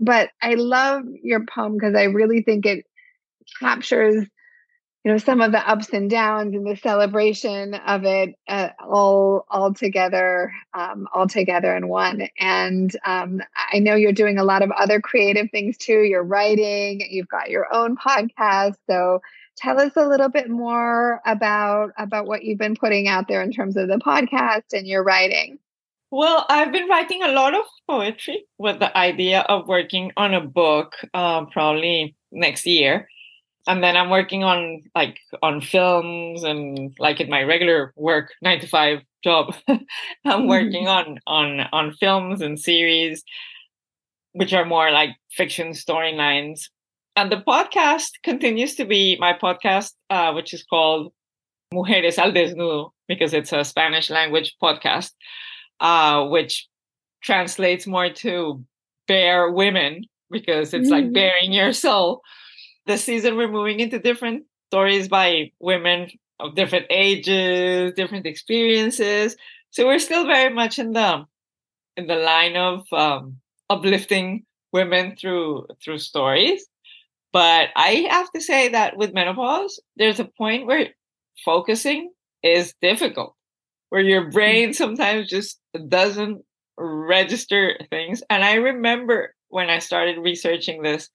But 0.00 0.30
i 0.42 0.54
love 0.54 1.04
your 1.22 1.44
poem 1.44 1.74
because 1.74 1.94
i 1.94 2.04
really 2.04 2.42
think 2.42 2.66
it 2.66 2.84
captures 3.60 4.26
you 5.04 5.12
know 5.12 5.18
some 5.18 5.40
of 5.40 5.52
the 5.52 5.68
ups 5.68 5.90
and 5.90 6.10
downs 6.10 6.54
and 6.54 6.66
the 6.66 6.76
celebration 6.76 7.74
of 7.74 8.04
it 8.04 8.34
uh, 8.48 8.70
all 8.80 9.46
all 9.48 9.72
together 9.72 10.52
um, 10.74 11.06
all 11.14 11.28
together 11.28 11.76
in 11.76 11.88
one. 11.88 12.28
And 12.38 12.94
um, 13.04 13.40
i 13.72 13.78
know 13.78 13.94
you're 13.94 14.12
doing 14.12 14.38
a 14.38 14.44
lot 14.44 14.62
of 14.62 14.70
other 14.72 15.00
creative 15.00 15.50
things 15.50 15.76
too. 15.76 16.00
You're 16.02 16.24
writing 16.24 17.02
you've 17.08 17.28
got 17.28 17.50
your 17.50 17.72
own 17.72 17.96
podcast. 17.96 18.74
So 18.88 19.20
tell 19.56 19.80
us 19.80 19.92
a 19.96 20.06
little 20.06 20.28
bit 20.28 20.50
more 20.50 21.20
about 21.24 21.92
about 21.96 22.26
what 22.26 22.44
you've 22.44 22.58
been 22.58 22.76
putting 22.76 23.08
out 23.08 23.28
there 23.28 23.42
in 23.42 23.52
terms 23.52 23.76
of 23.76 23.88
the 23.88 23.98
podcast 23.98 24.72
and 24.72 24.86
your 24.86 25.04
writing. 25.04 25.58
Well 26.10 26.46
i've 26.48 26.72
been 26.72 26.88
writing 26.88 27.22
a 27.22 27.32
lot 27.32 27.54
of 27.54 27.64
poetry 27.86 28.46
with 28.58 28.78
the 28.78 28.96
idea 28.96 29.40
of 29.40 29.68
working 29.68 30.10
on 30.16 30.34
a 30.34 30.40
book 30.40 30.94
uh, 31.14 31.44
probably 31.46 32.16
next 32.32 32.66
year 32.66 33.08
and 33.66 33.82
then 33.82 33.96
I'm 33.96 34.10
working 34.10 34.44
on 34.44 34.82
like 34.94 35.18
on 35.42 35.60
films 35.60 36.42
and 36.42 36.94
like 36.98 37.20
in 37.20 37.28
my 37.28 37.42
regular 37.42 37.92
work 37.96 38.32
nine 38.40 38.60
to 38.60 38.66
five 38.66 39.00
job, 39.22 39.54
I'm 40.24 40.46
working 40.46 40.88
on 40.98 41.18
on 41.26 41.60
on 41.72 41.92
films 41.94 42.40
and 42.40 42.58
series, 42.58 43.22
which 44.32 44.52
are 44.52 44.64
more 44.64 44.90
like 44.90 45.10
fiction 45.30 45.72
storylines. 45.72 46.62
And 47.16 47.32
the 47.32 47.42
podcast 47.46 48.10
continues 48.22 48.76
to 48.76 48.84
be 48.84 49.16
my 49.18 49.32
podcast, 49.32 49.92
uh, 50.08 50.32
which 50.32 50.54
is 50.54 50.62
called 50.62 51.12
Mujeres 51.74 52.16
al 52.18 52.32
Desnudo 52.32 52.90
because 53.08 53.34
it's 53.34 53.52
a 53.52 53.64
Spanish 53.64 54.08
language 54.08 54.54
podcast, 54.62 55.10
uh, 55.80 56.26
which 56.28 56.68
translates 57.22 57.86
more 57.86 58.10
to 58.10 58.64
bare 59.08 59.50
women 59.50 60.04
because 60.30 60.72
it's 60.72 60.90
mm-hmm. 60.90 61.06
like 61.06 61.12
bearing 61.12 61.52
your 61.52 61.72
soul 61.72 62.22
this 62.88 63.04
season 63.04 63.36
we're 63.36 63.50
moving 63.50 63.78
into 63.78 64.00
different 64.00 64.44
stories 64.70 65.06
by 65.08 65.52
women 65.60 66.10
of 66.40 66.56
different 66.56 66.86
ages, 66.90 67.92
different 67.94 68.26
experiences. 68.26 69.36
So 69.70 69.86
we're 69.86 69.98
still 70.00 70.26
very 70.26 70.52
much 70.52 70.78
in 70.78 70.92
the 70.92 71.24
in 71.96 72.06
the 72.06 72.16
line 72.16 72.56
of 72.56 72.86
um, 72.92 73.36
uplifting 73.70 74.44
women 74.72 75.16
through 75.16 75.66
through 75.82 75.98
stories. 75.98 76.66
But 77.32 77.68
I 77.76 78.08
have 78.10 78.30
to 78.32 78.40
say 78.40 78.68
that 78.68 78.96
with 78.96 79.12
menopause, 79.12 79.78
there's 79.96 80.18
a 80.18 80.24
point 80.24 80.66
where 80.66 80.88
focusing 81.44 82.10
is 82.42 82.74
difficult, 82.80 83.34
where 83.90 84.00
your 84.00 84.24
mm. 84.24 84.32
brain 84.32 84.72
sometimes 84.72 85.28
just 85.28 85.60
doesn't 85.88 86.42
register 86.78 87.78
things. 87.90 88.22
And 88.30 88.42
I 88.44 88.54
remember 88.54 89.34
when 89.48 89.68
I 89.68 89.78
started 89.78 90.18
researching 90.18 90.82
this, 90.82 91.10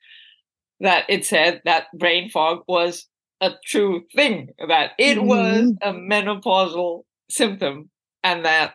that 0.84 1.06
it 1.10 1.26
said 1.26 1.62
that 1.65 1.88
brain 1.98 2.30
fog 2.30 2.60
was 2.67 3.08
a 3.41 3.52
true 3.65 4.04
thing, 4.15 4.50
that 4.67 4.91
it 5.00 5.17
mm-hmm. 5.17 5.28
was 5.28 5.74
a 5.82 5.91
menopausal 5.91 7.04
symptom, 7.30 7.89
and 8.24 8.46
that 8.46 8.74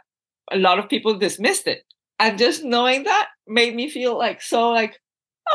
a 0.50 0.58
lot 0.58 0.78
of 0.78 0.88
people 0.88 1.18
dismissed 1.18 1.66
it. 1.66 1.84
And 2.18 2.38
just 2.38 2.64
knowing 2.64 3.04
that 3.04 3.28
made 3.46 3.74
me 3.76 3.88
feel 3.88 4.18
like 4.18 4.42
so 4.42 4.70
like, 4.70 4.98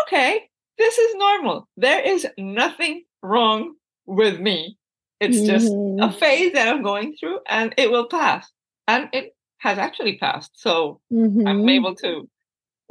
okay, 0.04 0.44
this 0.78 0.98
is 0.98 1.16
normal. 1.16 1.68
There 1.76 2.02
is 2.02 2.26
nothing 2.38 3.04
wrong 3.22 3.76
with 4.06 4.40
me. 4.40 4.78
It's 5.20 5.38
mm-hmm. 5.38 5.48
just 5.48 5.68
a 5.68 5.72
mm-hmm. 5.72 6.18
phase 6.18 6.54
that 6.54 6.68
I'm 6.68 6.84
going 6.84 7.16
through 7.20 7.40
and 7.48 7.74
it 7.78 7.92
will 7.92 8.08
pass. 8.08 8.50
And 8.88 9.10
it 9.14 9.36
has 9.60 9.78
actually 9.78 10.18
passed. 10.18 10.52
So 10.56 11.02
mm-hmm. 11.12 11.48
I'm 11.48 11.68
able 11.68 11.96
to 11.96 12.28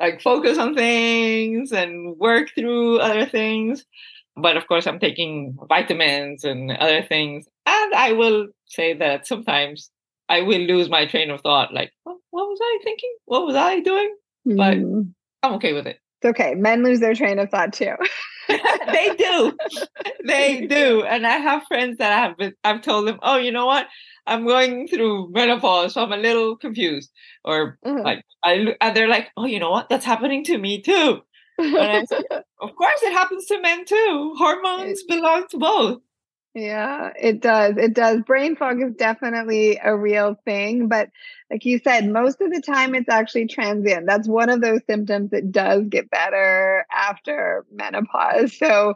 like 0.03 0.21
focus 0.21 0.59
on 0.59 0.75
things 0.75 1.73
and 1.73 2.19
work 2.19 2.51
through 2.55 2.99
other 2.99 3.25
things. 3.25 3.85
But 4.37 4.57
of 4.57 4.67
course, 4.67 4.87
I'm 4.87 4.99
taking 4.99 5.57
vitamins 5.69 6.45
and 6.45 6.73
other 6.73 7.03
things. 7.03 7.47
And 7.65 7.95
I 7.95 8.13
will 8.13 8.49
say 8.67 8.95
that 8.95 9.27
sometimes 9.27 9.91
I 10.29 10.41
will 10.41 10.61
lose 10.61 10.91
my 10.91 11.07
train 11.07 11.31
of 11.31 11.41
thought. 11.43 11.73
Like, 11.73 11.93
what, 12.03 12.17
what 12.31 12.49
was 12.49 12.59
I 12.61 12.79
thinking? 12.83 13.15
What 13.27 13.47
was 13.47 13.55
I 13.55 13.81
doing? 13.81 14.17
But 14.45 14.79
hmm. 14.79 15.03
I'm 15.43 15.55
okay 15.55 15.73
with 15.73 15.87
it. 15.87 15.99
It's 16.21 16.31
okay. 16.31 16.55
Men 16.55 16.83
lose 16.83 16.99
their 16.99 17.15
train 17.15 17.39
of 17.39 17.51
thought 17.51 17.73
too. 17.73 17.95
they 18.49 19.15
do. 19.17 19.57
They 20.25 20.67
do. 20.69 21.03
And 21.03 21.27
I 21.27 21.39
have 21.39 21.65
friends 21.67 21.99
that 21.99 22.13
I 22.13 22.29
have 22.29 22.37
been, 22.37 22.55
I've 22.63 22.81
told 22.81 23.09
them, 23.09 23.19
oh, 23.23 23.39
you 23.39 23.51
know 23.51 23.67
what? 23.67 23.89
I'm 24.27 24.47
going 24.47 24.89
through 24.89 25.31
menopause, 25.33 25.95
so 25.95 26.03
I'm 26.03 26.13
a 26.13 26.17
little 26.17 26.57
confused. 26.57 27.11
Or 27.45 27.79
mm-hmm. 27.85 28.03
like 28.03 28.25
I 28.45 28.75
and 28.81 28.97
they're 28.97 29.09
like, 29.09 29.29
oh, 29.37 29.47
you 29.47 29.59
know 29.59 29.71
what? 29.71 29.89
That's 29.89 30.05
happening 30.05 30.45
to 30.45 30.59
me 30.59 30.81
too. 30.83 31.23
Of 31.59 32.77
course 32.77 33.03
it 33.03 33.13
happens 33.13 33.47
to 33.47 33.61
men 33.61 33.85
too. 33.85 34.35
Hormones 34.39 35.01
it, 35.01 35.09
belong 35.09 35.47
to 35.51 35.59
both. 35.59 36.01
Yeah, 36.55 37.13
it 37.21 37.41
does. 37.41 37.77
It 37.77 37.95
does. 37.95 38.21
Brain 38.23 38.57
fog 38.57 38.81
is 38.83 38.95
definitely 38.95 39.81
a 39.83 39.97
real 39.97 40.37
thing, 40.45 40.87
but 40.87 41.09
like 41.51 41.65
you 41.65 41.79
said, 41.79 42.09
most 42.09 42.41
of 42.41 42.53
the 42.53 42.61
time 42.61 42.95
it's 42.95 43.09
actually 43.09 43.47
transient. 43.47 44.07
That's 44.07 44.29
one 44.29 44.49
of 44.49 44.61
those 44.61 44.81
symptoms 44.87 45.31
that 45.31 45.51
does 45.51 45.87
get 45.89 46.11
better 46.11 46.87
after 46.93 47.65
menopause. 47.73 48.57
So 48.57 48.95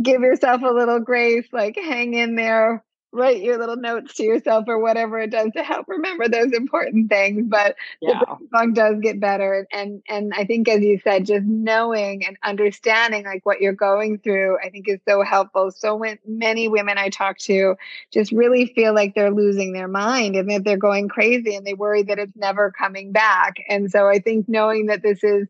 give 0.00 0.20
yourself 0.20 0.62
a 0.62 0.72
little 0.74 1.00
grace, 1.00 1.46
like 1.52 1.76
hang 1.76 2.14
in 2.14 2.36
there 2.36 2.84
write 3.14 3.42
your 3.42 3.58
little 3.58 3.76
notes 3.76 4.14
to 4.14 4.24
yourself 4.24 4.64
or 4.66 4.78
whatever 4.78 5.20
it 5.20 5.30
does 5.30 5.50
to 5.56 5.62
help 5.62 5.86
remember 5.88 6.28
those 6.28 6.52
important 6.52 7.08
things. 7.08 7.44
But 7.46 7.76
yeah. 8.00 8.18
the 8.18 8.48
song 8.52 8.72
does 8.74 8.96
get 9.00 9.20
better. 9.20 9.66
And 9.72 10.02
and 10.08 10.32
I 10.36 10.44
think 10.44 10.68
as 10.68 10.82
you 10.82 10.98
said, 11.02 11.26
just 11.26 11.46
knowing 11.46 12.26
and 12.26 12.36
understanding 12.42 13.24
like 13.24 13.46
what 13.46 13.60
you're 13.60 13.72
going 13.72 14.18
through, 14.18 14.58
I 14.58 14.68
think 14.70 14.88
is 14.88 15.00
so 15.08 15.22
helpful. 15.22 15.70
So 15.70 15.94
when 15.94 16.18
many 16.26 16.68
women 16.68 16.98
I 16.98 17.08
talk 17.08 17.38
to 17.40 17.76
just 18.12 18.32
really 18.32 18.66
feel 18.66 18.94
like 18.94 19.14
they're 19.14 19.30
losing 19.30 19.72
their 19.72 19.88
mind 19.88 20.34
and 20.34 20.50
that 20.50 20.64
they're 20.64 20.76
going 20.76 21.08
crazy 21.08 21.54
and 21.54 21.64
they 21.64 21.74
worry 21.74 22.02
that 22.02 22.18
it's 22.18 22.36
never 22.36 22.72
coming 22.72 23.12
back. 23.12 23.56
And 23.68 23.90
so 23.90 24.08
I 24.08 24.18
think 24.18 24.48
knowing 24.48 24.86
that 24.86 25.02
this 25.02 25.22
is 25.22 25.46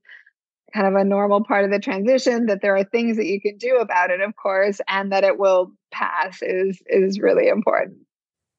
kind 0.75 0.87
of 0.89 0.95
a 0.97 1.05
normal 1.05 1.43
part 1.45 1.65
of 1.65 1.71
the 1.71 1.79
transition 1.79 2.47
that 2.47 2.61
there 2.61 2.77
are 2.77 2.83
things 2.83 3.17
that 3.17 3.27
you 3.27 3.41
can 3.41 3.57
do 3.57 3.77
about 3.77 4.11
it 4.11 4.21
of 4.21 4.35
course 4.35 4.81
and 4.89 5.13
that 5.13 5.23
it 5.23 5.39
will 5.39 5.71
pass 5.95 6.43
is 6.43 6.83
is 6.87 7.21
really 7.21 7.49
important. 7.49 7.99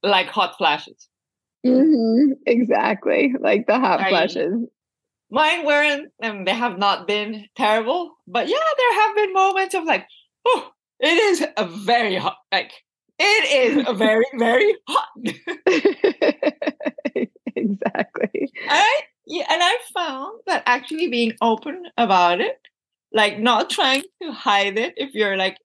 Like 0.03 0.27
hot 0.27 0.57
flashes. 0.57 1.07
Mm-hmm, 1.65 2.33
exactly 2.45 3.33
like 3.39 3.67
the 3.67 3.79
hot 3.79 3.99
I, 3.99 4.09
flashes. 4.09 4.53
Mine 5.31 5.65
weren't 5.65 6.11
and 6.21 6.47
they 6.47 6.53
have 6.53 6.77
not 6.77 7.07
been 7.07 7.47
terrible 7.57 8.15
but 8.27 8.47
yeah 8.47 8.57
there 8.77 9.01
have 9.01 9.15
been 9.15 9.33
moments 9.33 9.73
of 9.73 9.83
like 9.83 10.05
oh 10.45 10.69
it 10.99 11.07
is 11.07 11.43
a 11.57 11.65
very 11.65 12.15
hot 12.15 12.37
like 12.51 12.71
it 13.17 13.77
is 13.77 13.87
a 13.87 13.93
very 13.93 14.25
very 14.37 14.75
hot. 14.87 15.07
Exactly. 17.55 18.51
I 18.69 19.01
yeah, 19.25 19.45
and 19.49 19.61
I 19.63 19.77
found 19.93 20.39
that 20.45 20.63
actually 20.65 21.07
being 21.07 21.33
open 21.41 21.83
about 21.97 22.41
it, 22.41 22.59
like 23.11 23.39
not 23.39 23.69
trying 23.69 24.03
to 24.21 24.31
hide 24.31 24.77
it 24.77 24.93
if 24.97 25.13
you're 25.13 25.37
like 25.37 25.57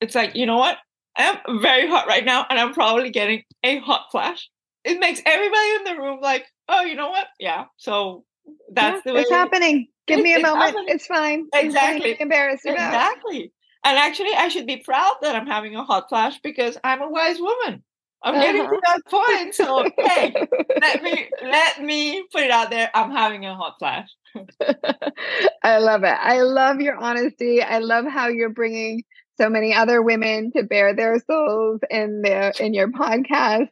it's 0.00 0.14
like, 0.14 0.34
you 0.34 0.44
know 0.44 0.58
what? 0.58 0.76
I 1.16 1.40
am 1.46 1.60
very 1.60 1.88
hot 1.88 2.06
right 2.06 2.24
now 2.24 2.46
and 2.48 2.58
I'm 2.58 2.72
probably 2.74 3.10
getting 3.10 3.42
a 3.62 3.78
hot 3.78 4.06
flash. 4.10 4.48
It 4.84 5.00
makes 5.00 5.20
everybody 5.26 5.70
in 5.76 5.84
the 5.84 6.00
room 6.02 6.20
like, 6.20 6.46
oh, 6.68 6.82
you 6.82 6.94
know 6.94 7.10
what? 7.10 7.26
Yeah. 7.40 7.64
So 7.76 8.24
that's 8.72 8.96
yeah, 9.04 9.12
the 9.12 9.14
way 9.14 9.20
it's 9.22 9.30
happening. 9.30 9.88
Give 10.06 10.20
me 10.20 10.34
a 10.34 10.40
moment. 10.40 10.62
happening. 10.62 10.84
It's 10.88 11.06
fine. 11.06 11.46
Exactly. 11.54 12.10
It's 12.12 12.20
embarrassed 12.20 12.64
about. 12.64 12.94
Exactly. 12.94 13.52
And 13.84 13.98
actually, 13.98 14.34
I 14.34 14.48
should 14.48 14.66
be 14.66 14.78
proud 14.78 15.14
that 15.22 15.34
I'm 15.34 15.46
having 15.46 15.74
a 15.76 15.84
hot 15.84 16.08
flash 16.08 16.38
because 16.42 16.76
I'm 16.84 17.02
a 17.02 17.08
wise 17.08 17.38
woman. 17.40 17.82
I'm 18.22 18.34
getting 18.34 18.62
Uh-huh. 18.62 18.74
to 18.74 18.80
that 18.86 19.02
point. 19.06 19.54
So 19.54 19.84
hey, 20.08 20.34
let 20.80 21.02
me 21.02 21.28
let 21.42 21.82
me 21.82 22.24
put 22.32 22.42
it 22.42 22.50
out 22.50 22.70
there. 22.70 22.90
I'm 22.94 23.10
having 23.10 23.44
a 23.46 23.54
hot 23.54 23.74
flash. 23.78 24.08
I 25.62 25.78
love 25.78 26.02
it. 26.04 26.16
I 26.20 26.40
love 26.42 26.80
your 26.80 26.96
honesty. 26.96 27.62
I 27.62 27.78
love 27.78 28.06
how 28.06 28.28
you're 28.28 28.50
bringing 28.50 29.02
so 29.38 29.50
many 29.50 29.74
other 29.74 30.02
women 30.02 30.50
to 30.52 30.62
bear 30.62 30.94
their 30.94 31.20
souls 31.20 31.80
in 31.90 32.22
their 32.22 32.52
in 32.58 32.74
your 32.74 32.88
podcast 32.88 33.68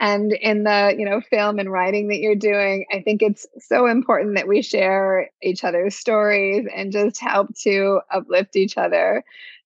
and 0.00 0.32
in 0.32 0.64
the 0.64 0.94
you 0.96 1.04
know 1.04 1.20
film 1.20 1.58
and 1.58 1.70
writing 1.70 2.08
that 2.08 2.20
you're 2.20 2.36
doing. 2.36 2.86
I 2.92 3.00
think 3.00 3.22
it's 3.22 3.46
so 3.58 3.86
important 3.86 4.36
that 4.36 4.48
we 4.48 4.62
share 4.62 5.30
each 5.42 5.64
other's 5.64 5.94
stories 5.94 6.66
and 6.74 6.92
just 6.92 7.20
help 7.20 7.54
to 7.62 8.00
uplift 8.10 8.56
each 8.56 8.76
other. 8.76 9.24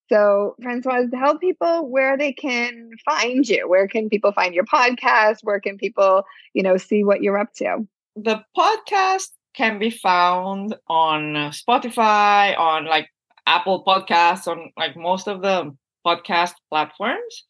So, 0.09 0.57
Francoise, 0.61 1.09
tell 1.11 1.39
people 1.39 1.89
where 1.89 2.19
they 2.19 2.33
can 2.33 2.91
find 3.05 3.49
you. 3.49 3.67
Where 3.69 3.89
can 3.89 4.11
people 4.11 4.33
find 4.33 4.55
your 4.55 4.67
podcast? 4.67 5.39
Where 5.43 5.59
can 5.59 5.79
people, 5.79 6.25
you 6.53 6.63
know, 6.63 6.77
see 6.77 7.03
what 7.03 7.23
you're 7.23 7.39
up 7.39 7.55
to? 7.55 7.87
The 8.17 8.45
podcast 8.55 9.29
can 9.55 9.79
be 9.79 9.89
found 9.91 10.77
on 10.89 11.35
Spotify, 11.53 12.59
on 12.59 12.85
like 12.85 13.09
Apple 13.47 13.85
Podcasts, 13.85 14.47
on 14.47 14.73
like 14.77 14.97
most 14.97 15.29
of 15.29 15.43
the 15.43 15.75
podcast 16.07 16.53
platforms. 16.71 17.45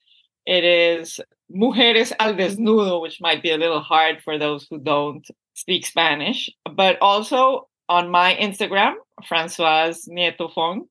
It 0.47 0.65
is 0.65 1.21
Mujeres 1.55 2.13
al 2.19 2.35
Desnudo, 2.35 3.01
which 3.01 3.21
might 3.21 3.43
be 3.43 3.51
a 3.51 3.57
little 3.59 3.81
hard 3.81 4.23
for 4.23 4.39
those 4.39 4.67
who 4.69 4.79
don't 4.79 5.27
speak 5.55 5.87
Spanish, 5.87 6.51
but 6.75 6.99
also 7.01 7.69
on 7.89 8.11
my 8.11 8.35
Instagram, 8.41 8.95
Francoise 9.29 10.07
Nieto 10.07 10.53
Fong. 10.53 10.87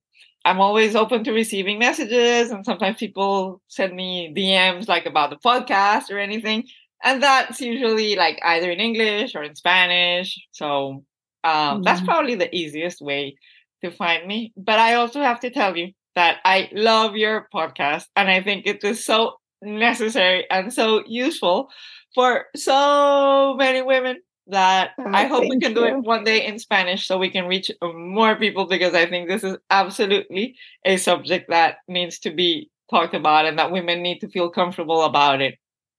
I'm 0.45 0.59
always 0.59 0.95
open 0.95 1.23
to 1.25 1.31
receiving 1.33 1.77
messages, 1.79 2.49
and 2.51 2.65
sometimes 2.65 2.97
people 2.97 3.61
send 3.67 3.95
me 3.95 4.33
DMs 4.35 4.87
like 4.87 5.05
about 5.05 5.29
the 5.29 5.35
podcast 5.37 6.09
or 6.09 6.17
anything. 6.17 6.65
And 7.03 7.21
that's 7.21 7.59
usually 7.61 8.15
like 8.15 8.39
either 8.43 8.71
in 8.71 8.79
English 8.79 9.35
or 9.35 9.43
in 9.43 9.55
Spanish. 9.55 10.39
So 10.51 11.03
um, 11.43 11.81
that's 11.81 12.01
Mhm. 12.01 12.05
probably 12.05 12.35
the 12.35 12.55
easiest 12.55 13.01
way 13.01 13.35
to 13.83 13.91
find 13.91 14.27
me. 14.27 14.53
But 14.57 14.79
I 14.79 14.95
also 14.95 15.21
have 15.21 15.39
to 15.41 15.49
tell 15.49 15.77
you 15.77 15.91
that 16.15 16.39
I 16.45 16.69
love 16.73 17.15
your 17.15 17.47
podcast 17.53 18.05
and 18.15 18.29
I 18.29 18.41
think 18.41 18.65
it 18.65 18.83
is 18.83 19.03
so 19.05 19.35
necessary 19.61 20.45
and 20.49 20.73
so 20.73 21.03
useful 21.07 21.69
for 22.13 22.45
so 22.55 23.55
many 23.57 23.81
women 23.81 24.17
that 24.47 24.91
Oh, 24.99 25.05
I 25.13 25.25
hope 25.25 25.43
we 25.49 25.59
can 25.59 25.73
do 25.73 25.85
it 25.85 25.95
one 25.97 26.23
day 26.23 26.45
in 26.45 26.59
Spanish 26.59 27.07
so 27.07 27.17
we 27.17 27.29
can 27.29 27.45
reach 27.45 27.71
more 27.81 28.35
people 28.35 28.65
because 28.67 28.93
I 28.93 29.05
think 29.05 29.29
this 29.29 29.43
is 29.43 29.57
absolutely 29.69 30.55
a 30.85 30.97
subject 30.97 31.49
that 31.49 31.77
needs 31.87 32.19
to 32.19 32.31
be 32.31 32.69
talked 32.89 33.13
about 33.13 33.45
and 33.45 33.57
that 33.59 33.71
women 33.71 34.01
need 34.01 34.19
to 34.19 34.27
feel 34.29 34.49
comfortable 34.49 35.03
about 35.03 35.41
it 35.41 35.55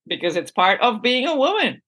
because 0.07 0.37
it's 0.37 0.51
part 0.51 0.81
of 0.81 1.03
being 1.03 1.27
a 1.27 1.37
woman. 1.37 1.81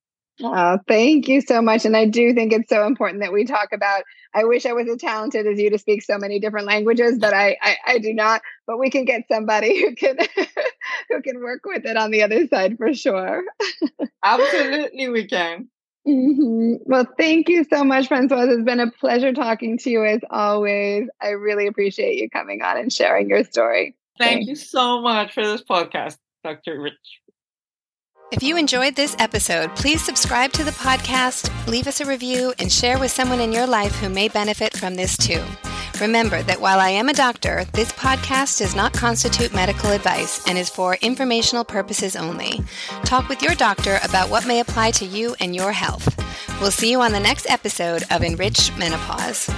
Oh, 0.43 0.79
thank 0.89 1.29
you 1.29 1.41
so 1.41 1.63
much. 1.63 1.85
And 1.85 1.97
I 1.97 2.07
do 2.07 2.35
think 2.35 2.53
it's 2.53 2.69
so 2.69 2.87
important 2.87 3.21
that 3.23 3.33
we 3.33 3.45
talk 3.45 3.69
about. 3.73 4.03
I 4.35 4.45
wish 4.45 4.67
I 4.67 4.73
was 4.73 4.89
as 4.89 4.97
talented 4.97 5.47
as 5.47 5.61
you 5.61 5.71
to 5.71 5.79
speak 5.79 6.03
so 6.03 6.19
many 6.19 6.41
different 6.41 6.67
languages, 6.67 7.19
but 7.19 7.33
I, 7.33 7.57
I, 7.63 7.77
I 7.87 7.99
do 7.99 8.13
not. 8.13 8.43
But 8.67 8.79
we 8.79 8.91
can 8.91 9.05
get 9.05 9.29
somebody 9.31 9.81
who 9.81 9.95
can 9.95 10.17
who 11.09 11.23
can 11.23 11.41
work 11.41 11.61
with 11.65 11.85
it 11.87 11.97
on 11.97 12.11
the 12.11 12.23
other 12.23 12.47
side 12.49 12.77
for 12.79 12.93
sure. 12.95 13.45
Absolutely, 14.25 15.09
we 15.09 15.27
can. 15.27 15.69
Mhm. 16.07 16.81
Well, 16.85 17.07
thank 17.17 17.49
you 17.49 17.65
so 17.65 17.85
much, 17.85 18.09
Francoise. 18.09 18.49
It's 18.51 18.65
been 18.65 18.81
a 18.81 18.91
pleasure 18.91 19.33
talking 19.33 19.79
to 19.79 19.91
you 19.91 20.05
as 20.05 20.21
always. 20.31 21.09
I 21.23 21.29
really 21.31 21.67
appreciate 21.67 22.21
you 22.21 22.29
coming 22.29 22.61
on 22.61 22.77
and 22.77 22.93
sharing 22.93 23.31
your 23.31 23.45
story. 23.45 23.97
Thank 24.19 24.47
you 24.47 24.55
so 24.55 25.01
much 25.01 25.33
for 25.33 25.43
this 25.43 25.63
podcast, 25.63 26.19
Dr. 26.43 26.81
Rich. 26.81 27.23
If 28.33 28.43
you 28.43 28.57
enjoyed 28.57 28.97
this 28.97 29.15
episode, 29.19 29.77
please 29.77 30.03
subscribe 30.03 30.53
to 30.53 30.65
the 30.65 30.73
podcast, 30.73 31.51
leave 31.69 31.87
us 31.87 32.01
a 32.01 32.07
review, 32.07 32.53
and 32.59 32.73
share 32.73 32.99
with 32.99 33.11
someone 33.11 33.39
in 33.39 33.53
your 33.53 33.67
life 33.67 33.95
who 33.97 34.09
may 34.09 34.29
benefit 34.29 34.77
from 34.77 34.95
this 34.95 35.17
too. 35.17 35.43
Remember 36.01 36.43
that 36.43 36.61
while 36.61 36.81
I 36.81 36.89
am 36.89 37.09
a 37.09 37.15
doctor, 37.15 37.65
this 37.73 37.93
podcast 37.93 38.59
does 38.59 38.75
not 38.75 38.93
constitute 38.93 39.55
medical 39.55 39.91
advice 39.91 40.45
and 40.49 40.59
is 40.59 40.69
for 40.69 40.97
informational 40.97 41.65
purposes 41.65 42.17
only. 42.17 42.61
Talk 43.05 43.29
with 43.29 43.43
your 43.43 43.55
doctor 43.55 44.01
about 44.03 44.31
what 44.31 44.47
may 44.49 44.61
apply 44.61 44.91
to 44.93 45.05
you 45.05 45.37
and 45.39 45.55
your 45.55 45.71
health. 45.71 46.09
We'll 46.61 46.73
see 46.73 46.91
you 46.91 47.03
on 47.03 47.13
the 47.13 47.21
next 47.21 47.49
episode 47.49 48.03
of 48.11 48.23
Enriched 48.23 48.77
Menopause. 48.79 49.49